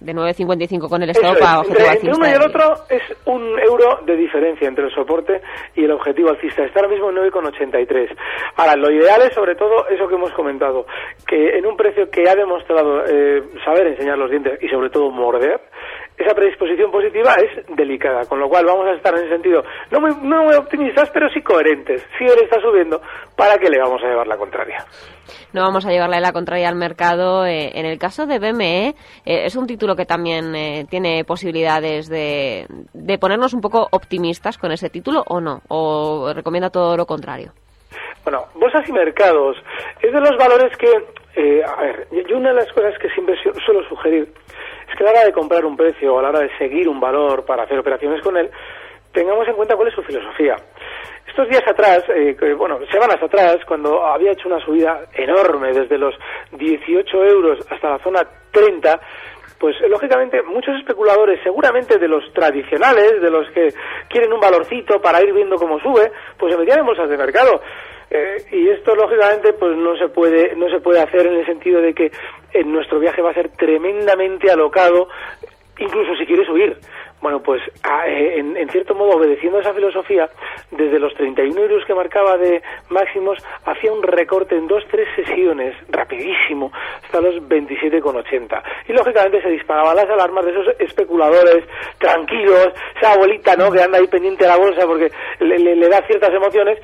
de 0.00 0.14
9,55 0.14 0.88
con 0.88 1.02
el 1.02 1.10
stop 1.10 1.36
a 1.42 1.60
objetivo 1.60 1.78
entre, 1.78 1.92
entre 1.92 2.12
uno 2.12 2.28
y 2.28 2.30
el 2.30 2.42
otro 2.42 2.74
es 2.88 3.02
un 3.26 3.58
euro 3.58 4.00
de 4.06 4.16
diferencia 4.16 4.68
entre 4.68 4.84
el 4.84 4.94
soporte 4.94 5.40
y 5.74 5.84
el 5.84 5.90
objetivo 5.90 6.30
alcista. 6.30 6.64
Está 6.64 6.80
ahora 6.80 6.92
mismo 6.92 7.10
en 7.10 7.16
9,83. 7.16 8.16
Ahora, 8.56 8.76
lo 8.76 8.90
ideal 8.90 9.22
es 9.22 9.34
sobre 9.34 9.54
todo 9.54 9.88
eso 9.88 10.06
que 10.06 10.14
hemos 10.14 10.32
comentado, 10.32 10.86
que 11.26 11.58
en 11.58 11.66
un 11.66 11.76
precio 11.76 12.08
que 12.10 12.28
ha 12.28 12.34
demostrado 12.34 13.04
eh, 13.06 13.42
saber 13.64 13.88
enseñar 13.88 14.18
los 14.18 14.30
dientes 14.30 14.62
y 14.62 14.68
sobre 14.68 14.90
todo 14.90 15.10
morder, 15.10 15.60
esa 16.18 16.34
predisposición 16.34 16.90
positiva 16.90 17.34
es 17.36 17.64
delicada, 17.76 18.24
con 18.26 18.40
lo 18.40 18.48
cual 18.48 18.66
vamos 18.66 18.86
a 18.86 18.94
estar 18.94 19.14
en 19.14 19.20
ese 19.20 19.34
sentido 19.34 19.62
no 19.90 20.00
muy, 20.00 20.10
no 20.22 20.44
muy 20.44 20.54
optimistas, 20.54 21.10
pero 21.10 21.28
sí 21.28 21.40
coherentes. 21.42 22.04
Si 22.18 22.24
él 22.24 22.38
está 22.42 22.60
subiendo, 22.60 23.00
¿para 23.36 23.56
qué 23.58 23.68
le 23.70 23.78
vamos 23.78 24.02
a 24.02 24.08
llevar 24.08 24.26
la 24.26 24.36
contraria? 24.36 24.84
No 25.52 25.62
vamos 25.62 25.86
a 25.86 25.90
llevarle 25.90 26.20
la 26.20 26.32
contraria 26.32 26.68
al 26.68 26.74
mercado. 26.74 27.46
Eh, 27.46 27.70
en 27.74 27.86
el 27.86 27.98
caso 27.98 28.26
de 28.26 28.38
BME, 28.38 28.88
eh, 28.88 28.94
es 29.24 29.56
un 29.56 29.66
título 29.66 29.94
que 29.94 30.04
también 30.04 30.54
eh, 30.54 30.86
tiene 30.90 31.24
posibilidades 31.24 32.08
de, 32.08 32.66
de 32.92 33.18
ponernos 33.18 33.54
un 33.54 33.60
poco 33.60 33.86
optimistas 33.92 34.58
con 34.58 34.72
ese 34.72 34.90
título 34.90 35.22
o 35.26 35.40
no, 35.40 35.60
o 35.68 36.32
recomienda 36.34 36.70
todo 36.70 36.96
lo 36.96 37.06
contrario. 37.06 37.52
Bueno, 38.24 38.44
bolsas 38.54 38.86
y 38.88 38.92
mercados 38.92 39.56
es 40.02 40.12
de 40.12 40.20
los 40.20 40.36
valores 40.36 40.76
que, 40.76 40.88
a 41.64 41.80
ver, 41.80 42.08
yo 42.28 42.36
una 42.36 42.50
de 42.50 42.56
las 42.56 42.72
cosas 42.72 42.92
que 43.00 43.08
siempre 43.10 43.34
suelo 43.64 43.88
sugerir 43.88 44.28
es 44.88 44.96
que 44.96 45.02
a 45.02 45.06
la 45.06 45.10
hora 45.12 45.24
de 45.24 45.32
comprar 45.32 45.64
un 45.64 45.76
precio 45.76 46.14
o 46.14 46.18
a 46.18 46.22
la 46.22 46.28
hora 46.30 46.40
de 46.40 46.56
seguir 46.58 46.88
un 46.88 47.00
valor 47.00 47.44
para 47.44 47.64
hacer 47.64 47.78
operaciones 47.78 48.22
con 48.22 48.36
él, 48.36 48.50
tengamos 49.12 49.46
en 49.48 49.54
cuenta 49.54 49.76
cuál 49.76 49.88
es 49.88 49.94
su 49.94 50.02
filosofía. 50.02 50.56
Estos 51.26 51.48
días 51.48 51.62
atrás, 51.66 52.04
eh, 52.08 52.36
bueno, 52.56 52.78
semanas 52.90 53.22
atrás, 53.22 53.58
cuando 53.66 54.04
había 54.04 54.32
hecho 54.32 54.48
una 54.48 54.64
subida 54.64 55.04
enorme 55.12 55.72
desde 55.72 55.98
los 55.98 56.14
18 56.52 57.24
euros 57.24 57.58
hasta 57.70 57.90
la 57.90 57.98
zona 57.98 58.20
30, 58.50 59.00
pues 59.58 59.76
lógicamente 59.88 60.42
muchos 60.42 60.76
especuladores, 60.76 61.40
seguramente 61.42 61.98
de 61.98 62.08
los 62.08 62.32
tradicionales, 62.32 63.20
de 63.20 63.30
los 63.30 63.50
que 63.50 63.72
quieren 64.08 64.32
un 64.32 64.40
valorcito 64.40 65.00
para 65.00 65.22
ir 65.22 65.32
viendo 65.32 65.56
cómo 65.56 65.80
sube, 65.80 66.12
pues 66.38 66.52
se 66.52 66.58
metían 66.58 66.80
en 66.80 66.86
bolsas 66.86 67.08
de 67.08 67.16
mercado. 67.16 67.60
Eh, 68.10 68.36
y 68.52 68.68
esto 68.70 68.94
lógicamente 68.94 69.52
pues 69.52 69.76
no 69.76 69.94
se 69.98 70.08
puede 70.08 70.56
no 70.56 70.70
se 70.70 70.80
puede 70.80 70.98
hacer 70.98 71.26
en 71.26 71.34
el 71.34 71.44
sentido 71.44 71.82
de 71.82 71.92
que 71.92 72.10
en 72.54 72.72
nuestro 72.72 72.98
viaje 72.98 73.20
va 73.20 73.32
a 73.32 73.34
ser 73.34 73.50
tremendamente 73.50 74.50
alocado 74.50 75.08
incluso 75.78 76.16
si 76.16 76.24
quieres 76.24 76.48
huir 76.48 76.78
bueno, 77.20 77.40
pues 77.42 77.60
eh, 78.06 78.34
en, 78.38 78.68
cierto 78.70 78.94
modo, 78.94 79.16
obedeciendo 79.16 79.58
a 79.58 79.60
esa 79.60 79.74
filosofía, 79.74 80.28
desde 80.70 80.98
los 80.98 81.12
31 81.14 81.60
euros 81.60 81.84
que 81.84 81.94
marcaba 81.94 82.36
de 82.36 82.62
máximos, 82.90 83.38
hacía 83.64 83.92
un 83.92 84.02
recorte 84.02 84.56
en 84.56 84.68
dos, 84.68 84.84
tres 84.90 85.08
sesiones, 85.16 85.74
rapidísimo, 85.90 86.70
hasta 87.02 87.20
los 87.20 87.36
27,80. 87.48 88.62
Y 88.88 88.92
lógicamente 88.92 89.42
se 89.42 89.50
disparaban 89.50 89.96
las 89.96 90.08
alarmas 90.08 90.44
de 90.44 90.52
esos 90.52 90.68
especuladores 90.78 91.64
tranquilos, 91.98 92.68
esa 92.96 93.12
abuelita, 93.12 93.56
¿no?, 93.56 93.70
que 93.70 93.82
anda 93.82 93.98
ahí 93.98 94.06
pendiente 94.06 94.44
de 94.44 94.50
la 94.50 94.56
bolsa 94.56 94.86
porque 94.86 95.10
le, 95.40 95.88
da 95.88 96.00
ciertas 96.06 96.32
emociones, 96.32 96.78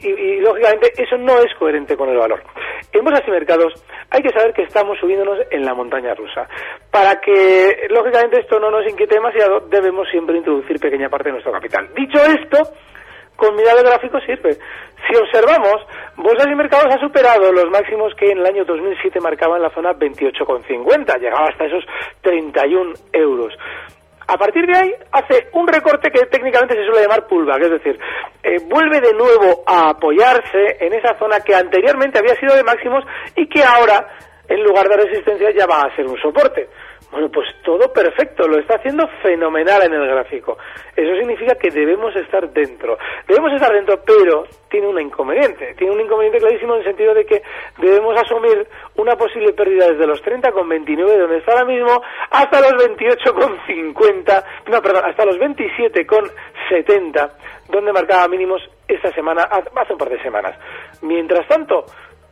y, 0.00 0.40
lógicamente 0.40 0.92
eso 0.96 1.16
no 1.18 1.38
es 1.40 1.52
coherente 1.58 1.96
con 1.96 2.08
el 2.08 2.16
valor. 2.16 2.42
En 2.92 3.04
bolsas 3.04 3.26
y 3.26 3.30
mercados 3.30 3.72
hay 4.10 4.22
que 4.22 4.30
saber 4.30 4.52
que 4.52 4.62
estamos 4.62 4.98
subiéndonos 4.98 5.38
en 5.50 5.64
la 5.64 5.74
montaña 5.74 6.14
rusa. 6.14 6.48
Para 6.94 7.20
que, 7.20 7.88
lógicamente, 7.90 8.38
esto 8.38 8.60
no 8.60 8.70
nos 8.70 8.86
inquiete 8.88 9.16
demasiado, 9.16 9.66
debemos 9.66 10.06
siempre 10.12 10.38
introducir 10.38 10.78
pequeña 10.78 11.08
parte 11.08 11.26
de 11.26 11.32
nuestro 11.32 11.50
capital. 11.50 11.88
Dicho 11.92 12.18
esto, 12.22 12.70
con 13.34 13.56
mirada 13.56 13.82
de 13.82 13.88
gráfico 13.88 14.20
sirve. 14.20 14.54
Si 15.02 15.16
observamos, 15.16 15.82
Bolsas 16.14 16.46
y 16.46 16.54
Mercados 16.54 16.94
ha 16.94 17.00
superado 17.00 17.50
los 17.50 17.68
máximos 17.68 18.14
que 18.14 18.30
en 18.30 18.38
el 18.38 18.46
año 18.46 18.64
2007 18.64 19.18
marcaban 19.18 19.60
la 19.60 19.70
zona 19.70 19.90
28,50, 19.90 21.18
llegaba 21.18 21.48
hasta 21.50 21.64
esos 21.64 21.82
31 22.20 22.92
euros. 23.12 23.52
A 24.28 24.36
partir 24.36 24.64
de 24.64 24.78
ahí 24.78 24.94
hace 25.10 25.48
un 25.52 25.66
recorte 25.66 26.12
que 26.12 26.26
técnicamente 26.26 26.76
se 26.76 26.86
suele 26.86 27.02
llamar 27.02 27.26
pullback, 27.26 27.60
es 27.60 27.70
decir, 27.70 27.98
eh, 28.40 28.58
vuelve 28.70 29.00
de 29.00 29.14
nuevo 29.14 29.64
a 29.66 29.90
apoyarse 29.90 30.78
en 30.78 30.94
esa 30.94 31.18
zona 31.18 31.40
que 31.40 31.56
anteriormente 31.56 32.20
había 32.20 32.36
sido 32.36 32.54
de 32.54 32.62
máximos 32.62 33.04
y 33.34 33.48
que 33.48 33.64
ahora, 33.64 34.06
en 34.48 34.62
lugar 34.62 34.88
de 34.88 34.96
resistencia, 34.96 35.50
ya 35.50 35.66
va 35.66 35.82
a 35.82 35.96
ser 35.96 36.06
un 36.06 36.18
soporte. 36.20 36.68
Bueno, 37.14 37.30
pues 37.30 37.46
todo 37.62 37.92
perfecto, 37.92 38.48
lo 38.48 38.58
está 38.58 38.74
haciendo 38.74 39.06
fenomenal 39.22 39.84
en 39.84 39.92
el 39.92 40.04
gráfico. 40.08 40.58
Eso 40.96 41.14
significa 41.16 41.54
que 41.54 41.70
debemos 41.70 42.14
estar 42.16 42.52
dentro. 42.52 42.98
Debemos 43.28 43.52
estar 43.52 43.72
dentro, 43.72 44.00
pero 44.04 44.48
tiene 44.68 44.88
un 44.88 45.00
inconveniente. 45.00 45.74
Tiene 45.78 45.94
un 45.94 46.00
inconveniente 46.00 46.40
clarísimo 46.40 46.74
en 46.74 46.80
el 46.80 46.86
sentido 46.86 47.14
de 47.14 47.24
que 47.24 47.40
debemos 47.78 48.20
asumir 48.20 48.66
una 48.96 49.14
posible 49.14 49.52
pérdida 49.52 49.90
desde 49.90 50.08
los 50.08 50.20
30,29, 50.24 51.18
donde 51.18 51.38
está 51.38 51.52
ahora 51.52 51.66
mismo, 51.66 52.02
hasta 52.30 52.60
los 52.60 52.72
28,50, 52.72 54.44
no, 54.72 54.82
perdón, 54.82 55.04
hasta 55.04 55.24
los 55.24 55.38
27,70, 55.38 57.30
donde 57.68 57.92
marcaba 57.92 58.26
mínimos 58.26 58.60
esta 58.88 59.12
semana, 59.12 59.44
hace 59.44 59.92
un 59.92 59.98
par 59.98 60.08
de 60.08 60.20
semanas. 60.20 60.58
Mientras 61.00 61.46
tanto, 61.46 61.84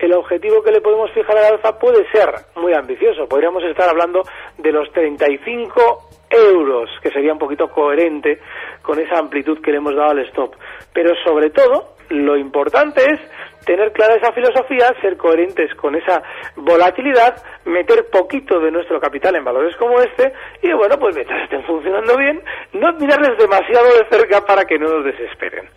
el 0.02 0.12
objetivo 0.14 0.62
que 0.62 0.73
le 0.73 0.80
podemos 0.80 1.11
fijar 1.12 1.38
al 1.38 1.54
alza 1.54 1.78
puede 1.78 2.04
ser 2.11 2.30
muy 2.56 2.75
ambicioso. 2.75 3.26
Podríamos 3.28 3.62
estar 3.64 3.88
hablando 3.88 4.23
de 4.59 4.73
los 4.73 4.90
35 4.92 5.80
euros, 6.28 6.90
que 7.02 7.11
sería 7.11 7.32
un 7.32 7.38
poquito 7.38 7.68
coherente 7.68 8.40
con 8.82 8.99
esa 8.99 9.18
amplitud 9.18 9.61
que 9.62 9.71
le 9.71 9.76
hemos 9.78 9.94
dado 9.94 10.11
al 10.11 10.26
stop. 10.26 10.56
Pero 10.92 11.12
sobre 11.25 11.50
todo, 11.50 11.94
lo 12.09 12.37
importante 12.37 13.00
es 13.04 13.21
tener 13.64 13.92
clara 13.92 14.16
esa 14.16 14.32
filosofía, 14.32 14.92
ser 15.00 15.16
coherentes 15.16 15.73
con 15.76 15.94
esa 15.94 16.23
volatilidad, 16.56 17.37
meter 17.64 18.06
poquito 18.11 18.59
de 18.59 18.71
nuestro 18.73 19.00
capital 19.00 19.37
en 19.37 19.44
valores 19.44 19.76
como 19.76 20.00
este 20.00 20.32
y 20.62 20.73
bueno, 20.73 20.99
pues 20.99 21.14
mientras 21.14 21.44
estén 21.44 21.62
funcionando 21.64 22.16
bien, 22.16 22.42
no 22.73 22.92
mirarles 22.94 23.38
demasiado 23.38 23.87
de 23.97 24.06
cerca 24.11 24.44
para 24.44 24.64
que 24.64 24.78
no 24.78 24.88
nos 24.88 25.04
desesperen. 25.04 25.68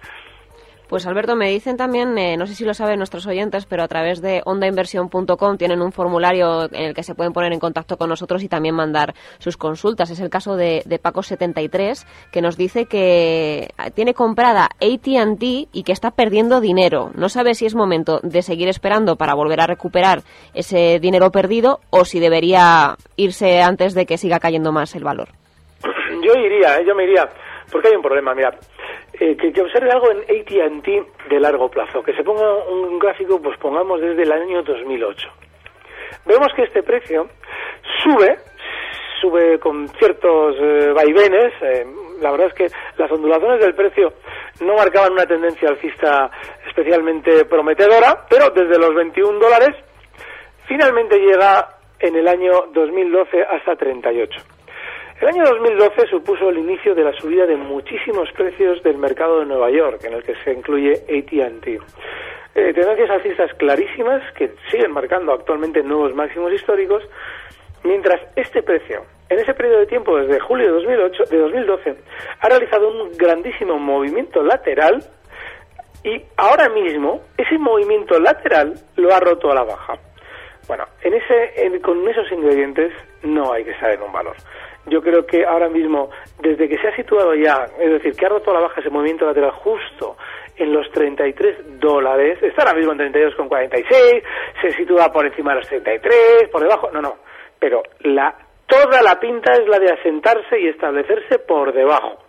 Pues 0.87 1.07
Alberto, 1.07 1.35
me 1.35 1.49
dicen 1.49 1.77
también, 1.77 2.17
eh, 2.17 2.37
no 2.37 2.45
sé 2.45 2.53
si 2.55 2.63
lo 2.63 2.73
saben 2.73 2.97
nuestros 2.97 3.25
oyentes, 3.25 3.65
pero 3.65 3.83
a 3.83 3.87
través 3.87 4.21
de 4.21 4.41
ondainversión.com 4.45 5.57
tienen 5.57 5.81
un 5.81 5.91
formulario 5.91 6.65
en 6.65 6.85
el 6.85 6.93
que 6.93 7.03
se 7.03 7.15
pueden 7.15 7.33
poner 7.33 7.53
en 7.53 7.59
contacto 7.59 7.97
con 7.97 8.09
nosotros 8.09 8.43
y 8.43 8.49
también 8.49 8.75
mandar 8.75 9.13
sus 9.39 9.57
consultas. 9.57 10.11
Es 10.11 10.19
el 10.19 10.29
caso 10.29 10.55
de, 10.55 10.83
Paco73, 10.85 12.05
que 12.31 12.41
nos 12.41 12.57
dice 12.57 12.85
que 12.85 13.69
tiene 13.95 14.13
comprada 14.13 14.65
ATT 14.65 15.43
y 15.71 15.83
que 15.85 15.91
está 15.91 16.11
perdiendo 16.11 16.61
dinero. 16.61 17.11
No 17.15 17.29
sabe 17.29 17.55
si 17.55 17.65
es 17.65 17.75
momento 17.75 18.19
de 18.21 18.41
seguir 18.41 18.67
esperando 18.67 19.15
para 19.15 19.33
volver 19.33 19.61
a 19.61 19.67
recuperar 19.67 20.21
ese 20.53 20.99
dinero 20.99 21.31
perdido 21.31 21.79
o 21.89 22.05
si 22.05 22.19
debería 22.19 22.95
irse 23.15 23.61
antes 23.61 23.93
de 23.93 24.05
que 24.05 24.17
siga 24.17 24.39
cayendo 24.39 24.71
más 24.71 24.95
el 24.95 25.03
valor. 25.03 25.29
Yo 26.23 26.33
iría, 26.33 26.77
¿eh? 26.79 26.85
yo 26.87 26.95
me 26.95 27.03
iría, 27.03 27.29
porque 27.71 27.89
hay 27.89 27.95
un 27.95 28.01
problema. 28.01 28.33
Mira, 28.33 28.51
eh, 29.19 29.37
que, 29.37 29.61
observe 29.61 29.91
algo 29.91 30.11
en 30.11 30.19
AT&T 30.19 31.05
de 31.29 31.39
largo 31.39 31.69
plazo, 31.69 32.03
que 32.03 32.13
se 32.13 32.23
ponga 32.23 32.65
un 32.65 32.99
gráfico, 32.99 33.41
pues 33.41 33.57
pongamos 33.59 34.01
desde 34.01 34.23
el 34.23 34.31
año 34.31 34.63
2008. 34.63 35.29
Vemos 36.25 36.47
que 36.55 36.63
este 36.63 36.83
precio 36.83 37.27
sube, 38.03 38.37
sube 39.21 39.59
con 39.59 39.87
ciertos 39.89 40.55
eh, 40.59 40.91
vaivenes. 40.93 41.53
Eh, 41.61 41.85
la 42.21 42.31
verdad 42.31 42.47
es 42.47 42.53
que 42.53 42.67
las 42.97 43.11
ondulaciones 43.11 43.59
del 43.59 43.75
precio 43.75 44.13
no 44.61 44.75
marcaban 44.75 45.13
una 45.13 45.25
tendencia 45.25 45.69
alcista 45.69 46.29
especialmente 46.67 47.45
prometedora, 47.45 48.25
pero 48.29 48.49
desde 48.49 48.79
los 48.79 48.93
21 48.95 49.39
dólares 49.39 49.75
finalmente 50.67 51.17
llega 51.17 51.69
en 51.99 52.15
el 52.15 52.27
año 52.27 52.67
2012 52.73 53.43
hasta 53.43 53.75
38. 53.75 54.54
El 55.21 55.27
año 55.29 55.45
2012 55.45 56.07
supuso 56.07 56.49
el 56.49 56.57
inicio 56.57 56.93
de 56.93 57.03
la 57.03 57.13
subida 57.13 57.45
de 57.45 57.55
muchísimos 57.55 58.29
precios 58.33 58.83
del 58.83 58.97
mercado 58.97 59.39
de 59.39 59.45
Nueva 59.45 59.71
York, 59.71 60.03
en 60.03 60.13
el 60.13 60.23
que 60.23 60.35
se 60.43 60.53
incluye 60.53 60.93
ATT. 60.93 61.67
Eh, 61.67 62.73
tendencias 62.73 63.09
alcistas 63.09 63.53
clarísimas 63.55 64.21
que 64.33 64.51
siguen 64.71 64.91
marcando 64.91 65.33
actualmente 65.33 65.83
nuevos 65.83 66.13
máximos 66.13 66.53
históricos, 66.53 67.03
Mientras 67.85 68.19
este 68.35 68.63
precio, 68.63 69.05
en 69.29 69.37
ese 69.37 69.53
periodo 69.53 69.81
de 69.81 69.85
tiempo, 69.85 70.17
desde 70.17 70.39
julio 70.39 70.65
de, 70.65 70.71
2008, 70.71 71.23
de 71.29 71.37
2012, 71.37 71.95
ha 72.39 72.49
realizado 72.49 72.89
un 72.89 73.15
grandísimo 73.15 73.77
movimiento 73.77 74.41
lateral 74.41 75.03
y 76.03 76.19
ahora 76.35 76.67
mismo 76.69 77.21
ese 77.37 77.59
movimiento 77.59 78.19
lateral 78.19 78.73
lo 78.95 79.13
ha 79.13 79.19
roto 79.19 79.51
a 79.51 79.53
la 79.55 79.63
baja. 79.63 79.99
Bueno, 80.67 80.85
en 81.03 81.13
ese, 81.13 81.79
con 81.81 82.07
esos 82.07 82.31
ingredientes 82.31 82.91
no 83.21 83.53
hay 83.53 83.63
que 83.63 83.77
saber 83.77 84.01
un 84.01 84.11
valor. 84.11 84.35
Yo 84.87 85.01
creo 85.01 85.25
que 85.25 85.43
ahora 85.45 85.67
mismo, 85.67 86.09
desde 86.39 86.69
que 86.69 86.77
se 86.77 86.87
ha 86.87 86.95
situado 86.95 87.33
ya, 87.33 87.65
es 87.79 87.91
decir, 87.91 88.15
que 88.15 88.25
ha 88.25 88.29
roto 88.29 88.53
la 88.53 88.59
baja 88.59 88.81
ese 88.81 88.91
movimiento 88.91 89.25
lateral 89.25 89.51
justo 89.51 90.15
en 90.57 90.71
los 90.71 90.89
33 90.91 91.79
dólares, 91.79 92.37
está 92.41 92.63
ahora 92.63 92.77
mismo 92.77 92.93
en 92.93 93.13
32,46, 93.13 94.23
se 94.61 94.71
sitúa 94.71 95.11
por 95.11 95.25
encima 95.25 95.53
de 95.53 95.59
los 95.59 95.67
33, 95.67 96.49
por 96.51 96.61
debajo, 96.61 96.89
no, 96.93 97.01
no, 97.01 97.15
pero 97.59 97.81
la, 98.01 98.35
toda 98.67 99.01
la 99.01 99.19
pinta 99.19 99.53
es 99.53 99.67
la 99.67 99.79
de 99.79 99.91
asentarse 99.91 100.59
y 100.59 100.67
establecerse 100.67 101.39
por 101.39 101.73
debajo. 101.73 102.19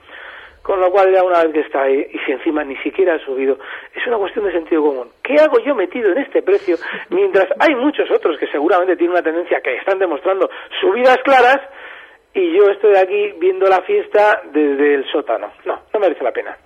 Con 0.62 0.80
lo 0.80 0.90
cual 0.90 1.14
ya 1.14 1.22
una 1.22 1.44
vez 1.44 1.52
que 1.52 1.60
está 1.60 1.82
ahí 1.82 2.08
y 2.12 2.18
si 2.26 2.32
encima 2.32 2.64
ni 2.64 2.76
siquiera 2.78 3.14
ha 3.14 3.24
subido, 3.24 3.56
es 3.94 4.04
una 4.08 4.16
cuestión 4.16 4.46
de 4.46 4.52
sentido 4.52 4.82
común. 4.82 5.08
¿Qué 5.22 5.34
hago 5.34 5.60
yo 5.60 5.76
metido 5.76 6.10
en 6.10 6.18
este 6.18 6.42
precio 6.42 6.74
mientras 7.10 7.46
hay 7.60 7.76
muchos 7.76 8.10
otros 8.10 8.36
que 8.36 8.48
seguramente 8.48 8.96
tienen 8.96 9.12
una 9.12 9.22
tendencia 9.22 9.60
que 9.60 9.76
están 9.76 10.00
demostrando 10.00 10.50
subidas 10.80 11.18
claras 11.22 11.60
y 12.36 12.52
yo 12.52 12.68
estoy 12.70 12.94
aquí 12.96 13.32
viendo 13.38 13.66
la 13.66 13.80
fiesta 13.82 14.42
desde 14.52 14.94
el 14.94 15.10
sótano? 15.10 15.50
No, 15.64 15.80
no 15.92 16.00
merece 16.00 16.22
la 16.22 16.32
pena. 16.32 16.56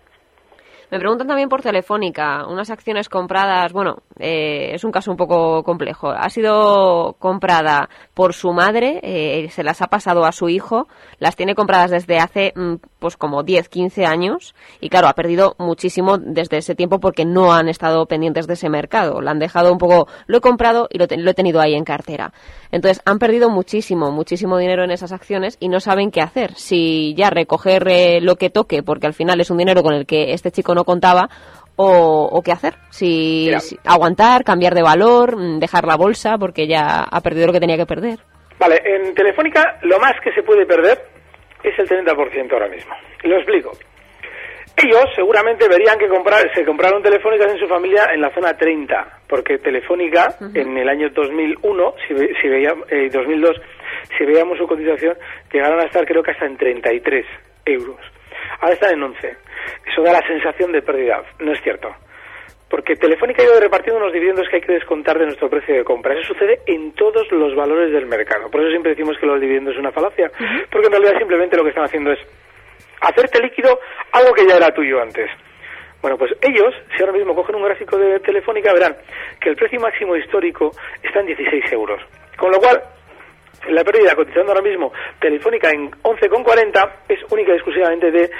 Me 0.91 0.99
preguntan 0.99 1.29
también 1.29 1.49
por 1.49 1.63
Telefónica, 1.63 2.47
unas 2.49 2.69
acciones 2.69 3.09
compradas, 3.09 3.73
bueno, 3.73 3.99
eh, 4.19 4.73
es 4.75 4.83
un 4.83 4.91
caso 4.91 5.13
un 5.13 5.17
poco 5.17 5.63
complejo. 5.63 6.11
Ha 6.11 6.29
sido 6.31 7.15
comprada 7.21 7.89
por 8.13 8.35
su 8.35 8.53
madre, 8.53 8.99
eh, 9.05 9.49
se 9.51 9.63
las 9.63 9.83
ha 9.83 9.87
pasado 9.87 10.25
a 10.25 10.33
su 10.33 10.49
hijo, 10.49 10.89
las 11.21 11.37
tiene 11.37 11.55
compradas 11.55 11.93
desde 11.93 12.19
hace 12.19 12.53
mm, 12.57 12.75
pues 12.99 13.17
como 13.17 13.45
10, 13.45 13.69
15 13.69 14.05
años 14.05 14.55
y 14.81 14.89
claro, 14.89 15.07
ha 15.07 15.15
perdido 15.15 15.55
muchísimo 15.59 16.19
desde 16.19 16.59
ese 16.59 16.75
tiempo 16.75 16.99
porque 16.99 17.25
no 17.25 17.53
han 17.53 17.69
estado 17.69 18.07
pendientes 18.07 18.49
de 18.49 18.55
ese 18.55 18.69
mercado. 18.69 19.21
La 19.21 19.31
han 19.31 19.39
dejado 19.39 19.71
un 19.71 19.79
poco, 19.79 20.09
lo 20.27 20.39
he 20.39 20.41
comprado 20.41 20.89
y 20.91 20.99
lo, 20.99 21.05
he 21.05 21.35
tenido 21.35 21.61
ahí 21.61 21.75
en 21.75 21.85
cartera. 21.85 22.33
Entonces, 22.73 23.01
han 23.05 23.19
perdido 23.19 23.49
muchísimo, 23.49 24.11
muchísimo 24.11 24.59
dinero 24.59 24.85
en 24.85 24.91
esas 24.91 25.13
acciones 25.13 25.57
y 25.61 25.69
no 25.69 25.79
saben 25.79 26.11
qué 26.11 26.21
hacer. 26.21 26.55
Si 26.57 27.15
ya 27.15 27.31
recoger 27.31 27.87
eh, 27.89 28.21
lo 28.21 28.37
que 28.37 28.51
toque, 28.51 28.83
porque 28.83 29.07
al 29.07 29.15
final 29.15 29.41
es 29.41 29.51
un 29.51 29.59
dinero 29.59 29.83
con 29.83 29.95
el 29.95 30.07
que 30.07 30.33
este 30.33 30.51
chico 30.51 30.75
no 30.75 30.80
contaba 30.85 31.29
o, 31.77 32.43
qué 32.45 32.53
hacer. 32.53 32.75
Si, 32.91 33.51
aguantar, 33.85 34.45
cambiar 34.45 34.75
de 34.75 34.83
valor, 34.83 35.37
mm, 35.37 35.59
dejar 35.59 35.85
la 35.85 35.97
bolsa 35.97 36.37
porque 36.39 36.67
ya 36.67 37.05
ha 37.11 37.21
perdido 37.21 37.47
lo 37.47 37.53
que 37.53 37.61
tenía 37.61 37.77
que 37.77 37.87
perder. 37.87 38.19
Vale, 38.59 38.83
en 38.85 39.15
Telefónica 39.15 39.79
lo 39.83 39.99
más 39.99 40.13
que 40.23 40.33
se 40.33 40.43
puede 40.43 40.67
perder 40.67 40.99
es 41.63 41.79
el 41.79 41.89
30% 41.89 42.53
ahora 42.53 42.69
mismo. 42.69 42.95
Lo 43.25 43.37
explico. 43.37 43.73
Ellos 44.77 45.05
seguramente 45.15 45.69
verían 45.69 45.99
que 45.99 46.09
comprar, 46.09 46.51
se 46.55 46.65
compraron 46.65 47.03
telefónicas 47.03 47.53
en 47.53 47.59
su 47.59 47.67
familia 47.67 48.07
en 48.15 48.21
la 48.21 48.33
zona 48.33 48.55
30, 48.55 49.21
porque 49.29 49.59
Telefónica 49.59 50.37
en 50.55 50.77
el 50.77 50.89
año 50.89 51.11
2001, 51.11 51.95
si, 52.07 52.15
si 52.41 52.49
veíamos, 52.49 52.91
eh, 52.91 53.11
2002, 53.13 53.61
si 54.17 54.25
veíamos 54.25 54.57
su 54.57 54.67
cotización, 54.67 55.17
llegaron 55.53 55.81
a 55.81 55.85
estar 55.85 56.07
creo 56.07 56.23
que 56.23 56.31
hasta 56.31 56.47
en 56.47 56.57
33 56.57 57.27
euros. 57.67 57.99
Ahora 58.61 58.75
están 58.75 58.93
en 58.93 59.03
11. 59.03 59.37
Eso 59.87 60.03
da 60.03 60.13
la 60.13 60.27
sensación 60.27 60.73
de 60.73 60.83
pérdida. 60.83 61.23
No 61.39 61.53
es 61.53 61.61
cierto. 61.63 61.95
Porque 62.69 62.95
Telefónica 62.95 63.43
ha 63.43 63.47
ido 63.47 63.61
repartiendo 63.61 64.01
unos 64.01 64.13
dividendos 64.13 64.49
que 64.49 64.57
hay 64.57 64.63
que 64.63 64.73
descontar 64.73 65.19
de 65.19 65.27
nuestro 65.27 65.51
precio 65.51 65.75
de 65.75 65.85
compra. 65.85 66.15
Eso 66.15 66.33
sucede 66.33 66.61
en 66.67 66.93
todos 66.93 67.31
los 67.33 67.55
valores 67.57 67.93
del 67.93 68.07
mercado. 68.07 68.49
Por 68.51 68.61
eso 68.61 68.71
siempre 68.71 68.91
decimos 68.91 69.19
que 69.19 69.27
los 69.27 69.41
dividendos 69.41 69.75
es 69.75 69.81
una 69.81 69.91
falacia. 69.91 70.31
Porque 70.71 70.87
en 70.87 70.93
realidad 70.93 71.19
simplemente 71.19 71.57
lo 71.57 71.65
que 71.65 71.71
están 71.71 71.85
haciendo 71.85 72.13
es 72.13 72.21
hacerte 73.01 73.43
líquido 73.43 73.81
algo 74.13 74.33
que 74.33 74.47
ya 74.47 74.57
era 74.57 74.73
tuyo 74.73 75.01
antes. 75.01 75.31
Bueno, 76.01 76.17
pues 76.17 76.33
ellos, 76.41 76.75
si 76.97 77.03
ahora 77.03 77.13
mismo 77.13 77.35
cogen 77.35 77.57
un 77.57 77.65
gráfico 77.65 77.99
de 77.99 78.21
Telefónica, 78.21 78.73
verán 78.73 78.97
que 79.41 79.51
el 79.51 79.57
precio 79.57 79.81
máximo 79.81 80.17
histórico 80.17 80.71
está 81.03 81.21
en 81.21 81.27
16 81.27 81.73
euros. 81.73 82.01
Con 82.37 82.51
lo 82.51 82.59
cual, 82.59 82.83
la 83.69 83.85
pérdida 83.85 84.15
cotizando 84.15 84.53
ahora 84.53 84.63
mismo 84.63 84.93
Telefónica 85.21 85.71
en 85.71 85.91
11,40 85.91 86.91
es 87.09 87.19
única 87.31 87.53
y 87.53 87.57
exclusivamente 87.57 88.11
de 88.11 88.31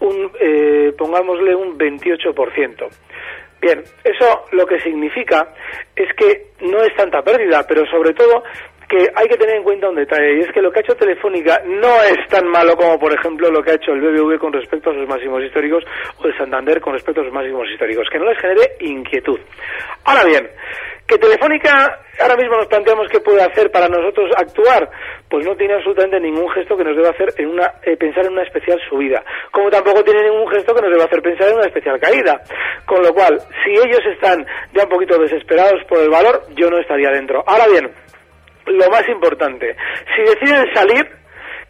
un, 0.00 0.30
eh, 0.40 0.92
pongámosle 0.96 1.54
un 1.54 1.78
28%. 1.78 2.88
Bien, 3.60 3.82
eso 4.04 4.44
lo 4.52 4.66
que 4.66 4.78
significa 4.80 5.48
es 5.96 6.14
que 6.16 6.48
no 6.60 6.82
es 6.82 6.94
tanta 6.96 7.22
pérdida, 7.22 7.64
pero 7.66 7.86
sobre 7.86 8.12
todo 8.12 8.44
que 8.94 9.10
hay 9.12 9.26
que 9.26 9.36
tener 9.36 9.56
en 9.56 9.64
cuenta 9.64 9.88
un 9.88 9.96
detalle, 9.96 10.36
y 10.36 10.40
es 10.40 10.52
que 10.52 10.62
lo 10.62 10.70
que 10.70 10.78
ha 10.78 10.82
hecho 10.82 10.94
Telefónica 10.94 11.60
no 11.66 12.00
es 12.04 12.28
tan 12.28 12.46
malo 12.46 12.76
como, 12.76 12.96
por 12.98 13.12
ejemplo, 13.12 13.50
lo 13.50 13.60
que 13.60 13.72
ha 13.72 13.74
hecho 13.74 13.92
el 13.92 14.00
BBV 14.00 14.38
con 14.38 14.52
respecto 14.52 14.90
a 14.90 14.94
sus 14.94 15.08
máximos 15.08 15.42
históricos 15.42 15.82
o 16.18 16.26
el 16.26 16.36
Santander 16.38 16.80
con 16.80 16.92
respecto 16.92 17.20
a 17.20 17.24
sus 17.24 17.32
máximos 17.32 17.68
históricos, 17.72 18.06
que 18.10 18.18
no 18.18 18.26
les 18.26 18.38
genere 18.38 18.76
inquietud. 18.80 19.40
Ahora 20.04 20.24
bien, 20.24 20.48
que 21.08 21.18
Telefónica 21.18 22.00
ahora 22.20 22.36
mismo 22.36 22.56
nos 22.56 22.68
planteamos 22.68 23.08
qué 23.10 23.18
puede 23.18 23.42
hacer 23.42 23.70
para 23.72 23.88
nosotros 23.88 24.30
actuar, 24.36 24.88
pues 25.28 25.44
no 25.44 25.56
tiene 25.56 25.74
absolutamente 25.74 26.20
ningún 26.20 26.48
gesto 26.50 26.76
que 26.76 26.84
nos 26.84 26.96
deba 26.96 27.10
hacer 27.10 27.34
en 27.36 27.48
una, 27.48 27.72
eh, 27.82 27.96
pensar 27.96 28.24
en 28.26 28.32
una 28.32 28.44
especial 28.44 28.78
subida, 28.88 29.24
como 29.50 29.70
tampoco 29.70 30.04
tiene 30.04 30.22
ningún 30.22 30.48
gesto 30.52 30.72
que 30.72 30.82
nos 30.82 30.92
deba 30.92 31.04
hacer 31.04 31.20
pensar 31.20 31.48
en 31.48 31.56
una 31.56 31.66
especial 31.66 31.98
caída. 31.98 32.40
Con 32.86 33.02
lo 33.02 33.12
cual, 33.12 33.40
si 33.64 33.72
ellos 33.72 34.00
están 34.14 34.46
ya 34.72 34.84
un 34.84 34.90
poquito 34.90 35.18
desesperados 35.18 35.82
por 35.88 35.98
el 35.98 36.10
valor, 36.10 36.42
yo 36.54 36.70
no 36.70 36.78
estaría 36.78 37.10
dentro. 37.10 37.42
Ahora 37.46 37.66
bien, 37.66 37.90
lo 38.66 38.90
más 38.90 39.08
importante, 39.08 39.76
si 40.14 40.22
deciden 40.22 40.74
salir, 40.74 41.23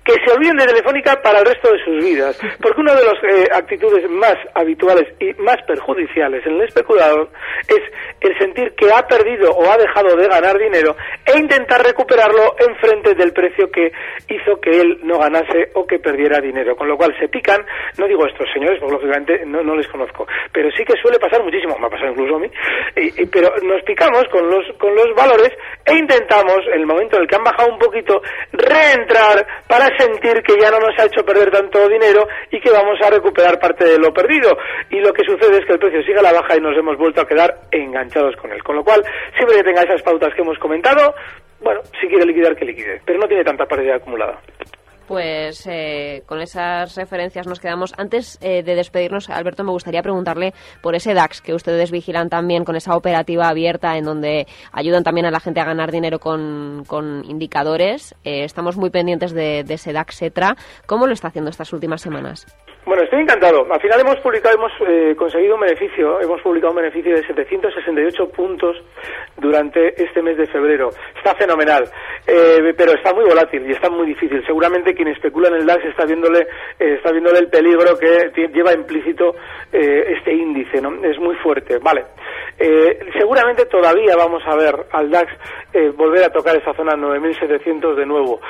que 0.04 0.12
se 0.24 0.32
olviden 0.32 0.56
de 0.58 0.66
Telefónica 0.66 1.20
para 1.22 1.38
el 1.38 1.46
resto 1.46 1.72
de 1.72 1.82
sus 1.82 2.04
vidas, 2.04 2.38
porque 2.60 2.80
una 2.80 2.94
de 2.94 3.04
las 3.04 3.14
eh, 3.24 3.48
actitudes 3.52 4.08
más 4.10 4.36
habituales 4.54 5.08
y 5.18 5.32
más 5.40 5.56
perjudiciales 5.66 6.44
en 6.44 6.56
el 6.56 6.62
especulador 6.68 7.30
es 7.68 7.80
el 8.20 8.38
sentir 8.38 8.74
que 8.74 8.92
ha 8.92 9.06
perdido 9.06 9.50
o 9.52 9.70
ha 9.70 9.78
dejado 9.78 10.14
de 10.16 10.28
ganar 10.28 10.58
dinero 10.58 10.94
e 11.24 11.38
intentar 11.38 11.82
recuperarlo 11.82 12.54
en 12.58 12.76
frente 12.76 13.14
del 13.14 13.32
precio 13.32 13.70
que 13.70 13.92
hizo 14.28 14.60
que 14.60 14.78
él 14.78 15.00
no 15.04 15.18
ganase 15.18 15.70
o 15.74 15.86
que 15.86 15.98
perdiera 15.98 16.38
dinero, 16.40 16.76
con 16.76 16.86
lo 16.86 16.98
cual 16.98 17.14
se 17.18 17.28
pican, 17.28 17.64
no 17.98 18.06
digo 18.06 18.26
estos 18.26 18.46
señores, 18.52 18.78
porque 18.80 18.96
lógicamente 18.96 19.46
no, 19.46 19.62
no 19.62 19.74
les 19.74 19.88
conozco, 19.88 20.26
pero 20.52 20.70
sí 20.72 20.84
que 20.84 21.00
suele 21.00 21.18
pasar 21.18 21.42
muchísimo, 21.42 21.78
me 21.78 21.86
ha 21.86 21.90
pasado 21.90 22.10
incluso 22.10 22.36
a 22.36 22.40
mí, 22.40 22.50
y, 22.96 23.24
pero 23.26 23.48
nos 23.62 23.82
picamos 23.84 24.24
con 24.30 24.48
los, 24.50 24.64
con 24.76 24.94
los 24.94 25.14
valores 25.16 25.50
e 25.86 25.94
intentamos, 25.94 26.58
en 26.72 26.80
el 26.80 26.86
momento 26.86 27.16
en 27.16 27.22
el 27.22 27.28
que 27.28 27.36
han 27.36 27.44
bajado 27.44 27.72
un 27.72 27.78
poquito, 27.78 28.20
reentrar 28.52 29.46
para 29.66 29.93
sentir 29.98 30.42
que 30.42 30.58
ya 30.60 30.70
no 30.70 30.78
nos 30.78 30.98
ha 30.98 31.06
hecho 31.06 31.24
perder 31.24 31.50
tanto 31.50 31.88
dinero 31.88 32.26
y 32.50 32.60
que 32.60 32.70
vamos 32.70 32.98
a 33.02 33.10
recuperar 33.10 33.58
parte 33.58 33.84
de 33.84 33.98
lo 33.98 34.12
perdido. 34.12 34.56
Y 34.90 35.00
lo 35.00 35.12
que 35.12 35.24
sucede 35.24 35.58
es 35.58 35.66
que 35.66 35.72
el 35.72 35.78
precio 35.78 36.02
sigue 36.02 36.18
a 36.18 36.22
la 36.22 36.32
baja 36.32 36.56
y 36.56 36.60
nos 36.60 36.76
hemos 36.76 36.96
vuelto 36.96 37.20
a 37.20 37.26
quedar 37.26 37.54
enganchados 37.70 38.36
con 38.36 38.52
él. 38.52 38.62
Con 38.62 38.76
lo 38.76 38.84
cual, 38.84 39.02
siempre 39.36 39.56
que 39.56 39.64
tenga 39.64 39.82
esas 39.82 40.02
pautas 40.02 40.34
que 40.34 40.42
hemos 40.42 40.58
comentado, 40.58 41.14
bueno, 41.60 41.80
si 42.00 42.08
quiere 42.08 42.26
liquidar, 42.26 42.56
que 42.56 42.64
liquide. 42.64 43.00
Pero 43.04 43.18
no 43.18 43.26
tiene 43.26 43.44
tanta 43.44 43.66
pérdida 43.66 43.96
acumulada 43.96 44.40
pues 45.06 45.66
eh, 45.66 46.22
con 46.26 46.40
esas 46.40 46.96
referencias 46.96 47.46
nos 47.46 47.60
quedamos. 47.60 47.94
Antes 47.96 48.38
eh, 48.40 48.62
de 48.62 48.74
despedirnos, 48.74 49.30
Alberto, 49.30 49.64
me 49.64 49.70
gustaría 49.70 50.02
preguntarle 50.02 50.54
por 50.82 50.94
ese 50.94 51.14
DAX 51.14 51.40
que 51.40 51.54
ustedes 51.54 51.90
vigilan 51.90 52.28
también 52.28 52.64
con 52.64 52.76
esa 52.76 52.96
operativa 52.96 53.48
abierta 53.48 53.96
en 53.96 54.04
donde 54.04 54.46
ayudan 54.72 55.04
también 55.04 55.26
a 55.26 55.30
la 55.30 55.40
gente 55.40 55.60
a 55.60 55.64
ganar 55.64 55.90
dinero 55.92 56.18
con, 56.18 56.84
indicadores. 57.24 58.14
Eh, 58.24 58.44
estamos 58.44 58.76
muy 58.76 58.90
pendientes 58.90 59.32
de, 59.32 59.64
ese 59.68 59.92
DAX 59.92 60.22
ETRA. 60.22 60.56
¿Cómo 60.86 61.06
lo 61.06 61.12
está 61.12 61.28
haciendo 61.28 61.50
estas 61.50 61.72
últimas 61.72 62.00
semanas? 62.00 62.46
Bueno, 62.86 63.02
estoy 63.02 63.22
encantado. 63.22 63.66
Al 63.70 63.80
final 63.80 64.00
hemos 64.00 64.16
publicado, 64.20 64.56
hemos 64.56 64.72
conseguido 65.16 65.54
un 65.54 65.62
beneficio, 65.62 66.20
hemos 66.20 66.40
publicado 66.42 66.72
un 66.72 66.76
beneficio 66.76 67.16
de 67.16 67.26
768 67.26 68.28
puntos 68.28 68.76
durante 69.38 70.02
este 70.02 70.20
mes 70.20 70.36
de 70.36 70.46
febrero. 70.46 70.90
Está 71.16 71.34
fenomenal, 71.34 71.88
pero 72.76 72.92
está 72.92 73.14
muy 73.14 73.24
volátil 73.24 73.66
y 73.66 73.72
está 73.72 73.88
muy 73.88 74.06
difícil. 74.06 74.44
Seguramente 74.46 74.94
quien 74.94 75.08
especula 75.08 75.48
en 75.48 75.54
el 75.54 75.66
DAX 75.66 75.84
está 75.86 76.04
viéndole, 76.04 76.40
eh, 76.78 76.94
está 76.96 77.10
viéndole 77.10 77.38
el 77.38 77.48
peligro 77.48 77.98
que 77.98 78.30
lleva 78.52 78.74
implícito 78.74 79.34
eh, 79.72 80.14
este 80.16 80.34
índice, 80.34 80.80
¿no? 80.80 81.02
Es 81.04 81.18
muy 81.18 81.34
fuerte, 81.36 81.78
vale. 81.78 82.04
Eh, 82.58 82.98
seguramente 83.18 83.66
todavía 83.66 84.14
vamos 84.16 84.42
a 84.46 84.54
ver 84.56 84.74
al 84.92 85.10
DAX 85.10 85.32
volver 85.96 86.24
a 86.24 86.30
tocar 86.30 86.56
esa 86.56 86.72
zona 86.74 86.92
9.700 86.92 87.96
de 87.96 88.06
nuevo, 88.06 88.40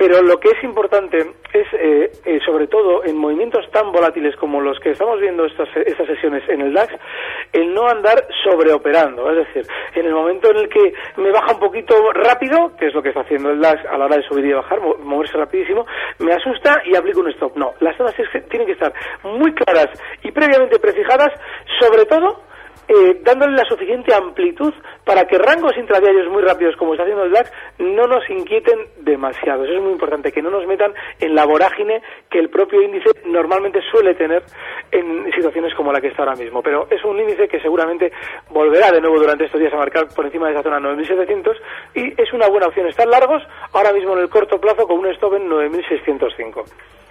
pero 0.00 0.22
lo 0.22 0.40
que 0.40 0.48
es 0.48 0.64
importante 0.64 1.18
es, 1.52 2.42
sobre 2.46 2.68
todo 2.68 3.04
en 3.04 3.18
movimientos 3.18 3.70
tan 3.70 3.92
volátiles 3.92 4.34
como 4.36 4.58
los 4.62 4.80
que 4.80 4.92
estamos 4.92 5.20
viendo 5.20 5.44
estas, 5.44 5.68
estas 5.76 6.06
sesiones 6.06 6.42
en 6.48 6.62
el 6.62 6.72
DAX, 6.72 6.94
el 7.52 7.74
no 7.74 7.86
andar 7.86 8.26
sobreoperando, 8.42 9.30
es 9.30 9.46
decir, 9.46 9.70
en 9.94 10.06
el 10.06 10.14
momento 10.14 10.52
en 10.52 10.56
el 10.56 10.70
que 10.70 10.94
me 11.18 11.30
baja 11.30 11.52
un 11.52 11.60
poquito 11.60 11.94
rápido, 12.14 12.74
que 12.78 12.86
es 12.86 12.94
lo 12.94 13.02
que 13.02 13.10
está 13.10 13.20
haciendo 13.20 13.50
el 13.50 13.60
DAX 13.60 13.84
a 13.84 13.98
la 13.98 14.06
hora 14.06 14.16
de 14.16 14.22
subir 14.22 14.46
y 14.46 14.54
bajar, 14.54 14.80
moverse 14.80 15.36
rapidísimo, 15.36 15.84
me 16.18 16.32
asusta 16.32 16.80
y 16.86 16.96
aplico 16.96 17.20
un 17.20 17.28
stop. 17.32 17.54
No, 17.58 17.74
las 17.80 17.94
zonas 17.98 18.14
tienen 18.48 18.66
que 18.66 18.72
estar 18.72 18.94
muy 19.22 19.52
claras 19.52 19.88
y 20.22 20.30
previamente 20.32 20.78
prefijadas, 20.78 21.28
sobre 21.78 22.06
todo 22.06 22.48
eh, 22.90 23.20
dándole 23.22 23.54
la 23.54 23.64
suficiente 23.68 24.12
amplitud 24.12 24.74
para 25.04 25.24
que 25.24 25.38
rangos 25.38 25.76
intradiarios 25.76 26.28
muy 26.28 26.42
rápidos, 26.42 26.74
como 26.74 26.94
está 26.94 27.04
haciendo 27.04 27.22
el 27.22 27.30
DAX, 27.30 27.52
no 27.78 28.08
nos 28.08 28.28
inquieten 28.28 28.80
demasiado. 28.98 29.64
Eso 29.64 29.74
es 29.74 29.80
muy 29.80 29.92
importante, 29.92 30.32
que 30.32 30.42
no 30.42 30.50
nos 30.50 30.66
metan 30.66 30.92
en 31.20 31.36
la 31.36 31.44
vorágine 31.44 32.02
que 32.28 32.40
el 32.40 32.50
propio 32.50 32.82
índice 32.82 33.10
normalmente 33.26 33.80
suele 33.92 34.16
tener 34.16 34.42
en 34.90 35.30
situaciones 35.32 35.72
como 35.76 35.92
la 35.92 36.00
que 36.00 36.08
está 36.08 36.24
ahora 36.24 36.34
mismo. 36.34 36.62
Pero 36.62 36.88
es 36.90 37.04
un 37.04 37.16
índice 37.20 37.46
que 37.46 37.60
seguramente 37.60 38.10
volverá 38.48 38.90
de 38.90 39.00
nuevo 39.00 39.20
durante 39.20 39.44
estos 39.44 39.60
días 39.60 39.72
a 39.72 39.76
marcar 39.76 40.08
por 40.08 40.26
encima 40.26 40.48
de 40.48 40.54
esa 40.54 40.64
zona 40.64 40.80
9.700 40.80 41.56
y 41.94 42.20
es 42.20 42.32
una 42.32 42.48
buena 42.48 42.66
opción 42.66 42.88
estar 42.88 43.06
largos 43.06 43.40
ahora 43.72 43.92
mismo 43.92 44.14
en 44.14 44.22
el 44.22 44.28
corto 44.28 44.60
plazo 44.60 44.88
con 44.88 44.98
un 44.98 45.06
stop 45.06 45.34
en 45.34 45.48
9.605. 45.48 46.64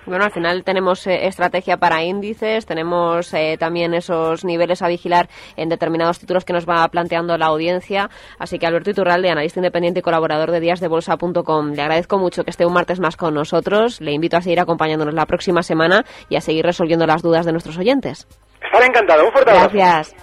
Bueno, 0.09 0.25
al 0.25 0.31
final 0.31 0.63
tenemos 0.63 1.05
eh, 1.05 1.27
estrategia 1.27 1.77
para 1.77 2.01
índices, 2.03 2.65
tenemos 2.65 3.31
eh, 3.35 3.57
también 3.59 3.93
esos 3.93 4.43
niveles 4.43 4.81
a 4.81 4.87
vigilar 4.87 5.29
en 5.55 5.69
determinados 5.69 6.17
títulos 6.17 6.45
que 6.45 6.51
nos 6.51 6.67
va 6.67 6.87
planteando 6.87 7.37
la 7.37 7.45
audiencia. 7.45 8.09
Así 8.39 8.57
que 8.57 8.65
Alberto 8.65 8.89
Iturralde, 8.89 9.29
analista 9.29 9.59
independiente 9.59 9.99
y 9.99 10.01
colaborador 10.01 10.49
de 10.49 10.61
díasdebolsa.com, 10.61 11.73
le 11.73 11.81
agradezco 11.83 12.17
mucho 12.17 12.43
que 12.43 12.49
esté 12.49 12.65
un 12.65 12.73
martes 12.73 12.99
más 12.99 13.17
con 13.17 13.35
nosotros. 13.35 14.01
Le 14.01 14.11
invito 14.11 14.35
a 14.35 14.41
seguir 14.41 14.59
acompañándonos 14.59 15.13
la 15.13 15.27
próxima 15.27 15.61
semana 15.61 16.03
y 16.27 16.37
a 16.37 16.41
seguir 16.41 16.65
resolviendo 16.65 17.05
las 17.05 17.21
dudas 17.21 17.45
de 17.45 17.51
nuestros 17.51 17.77
oyentes. 17.77 18.27
Estaré 18.63 18.87
encantado. 18.87 19.25
Un 19.25 19.31
fuerte 19.31 19.51
abrazo. 19.51 19.69
Gracias. 19.73 20.15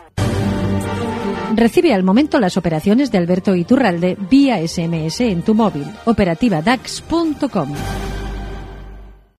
Recibe 1.54 1.94
al 1.94 2.02
momento 2.02 2.40
las 2.40 2.56
operaciones 2.56 3.12
de 3.12 3.18
Alberto 3.18 3.54
Iturralde 3.54 4.16
vía 4.28 4.58
SMS 4.66 5.20
en 5.20 5.42
tu 5.42 5.54
móvil. 5.54 5.86
Operativa 6.06 6.60
DAX.com. 6.60 7.72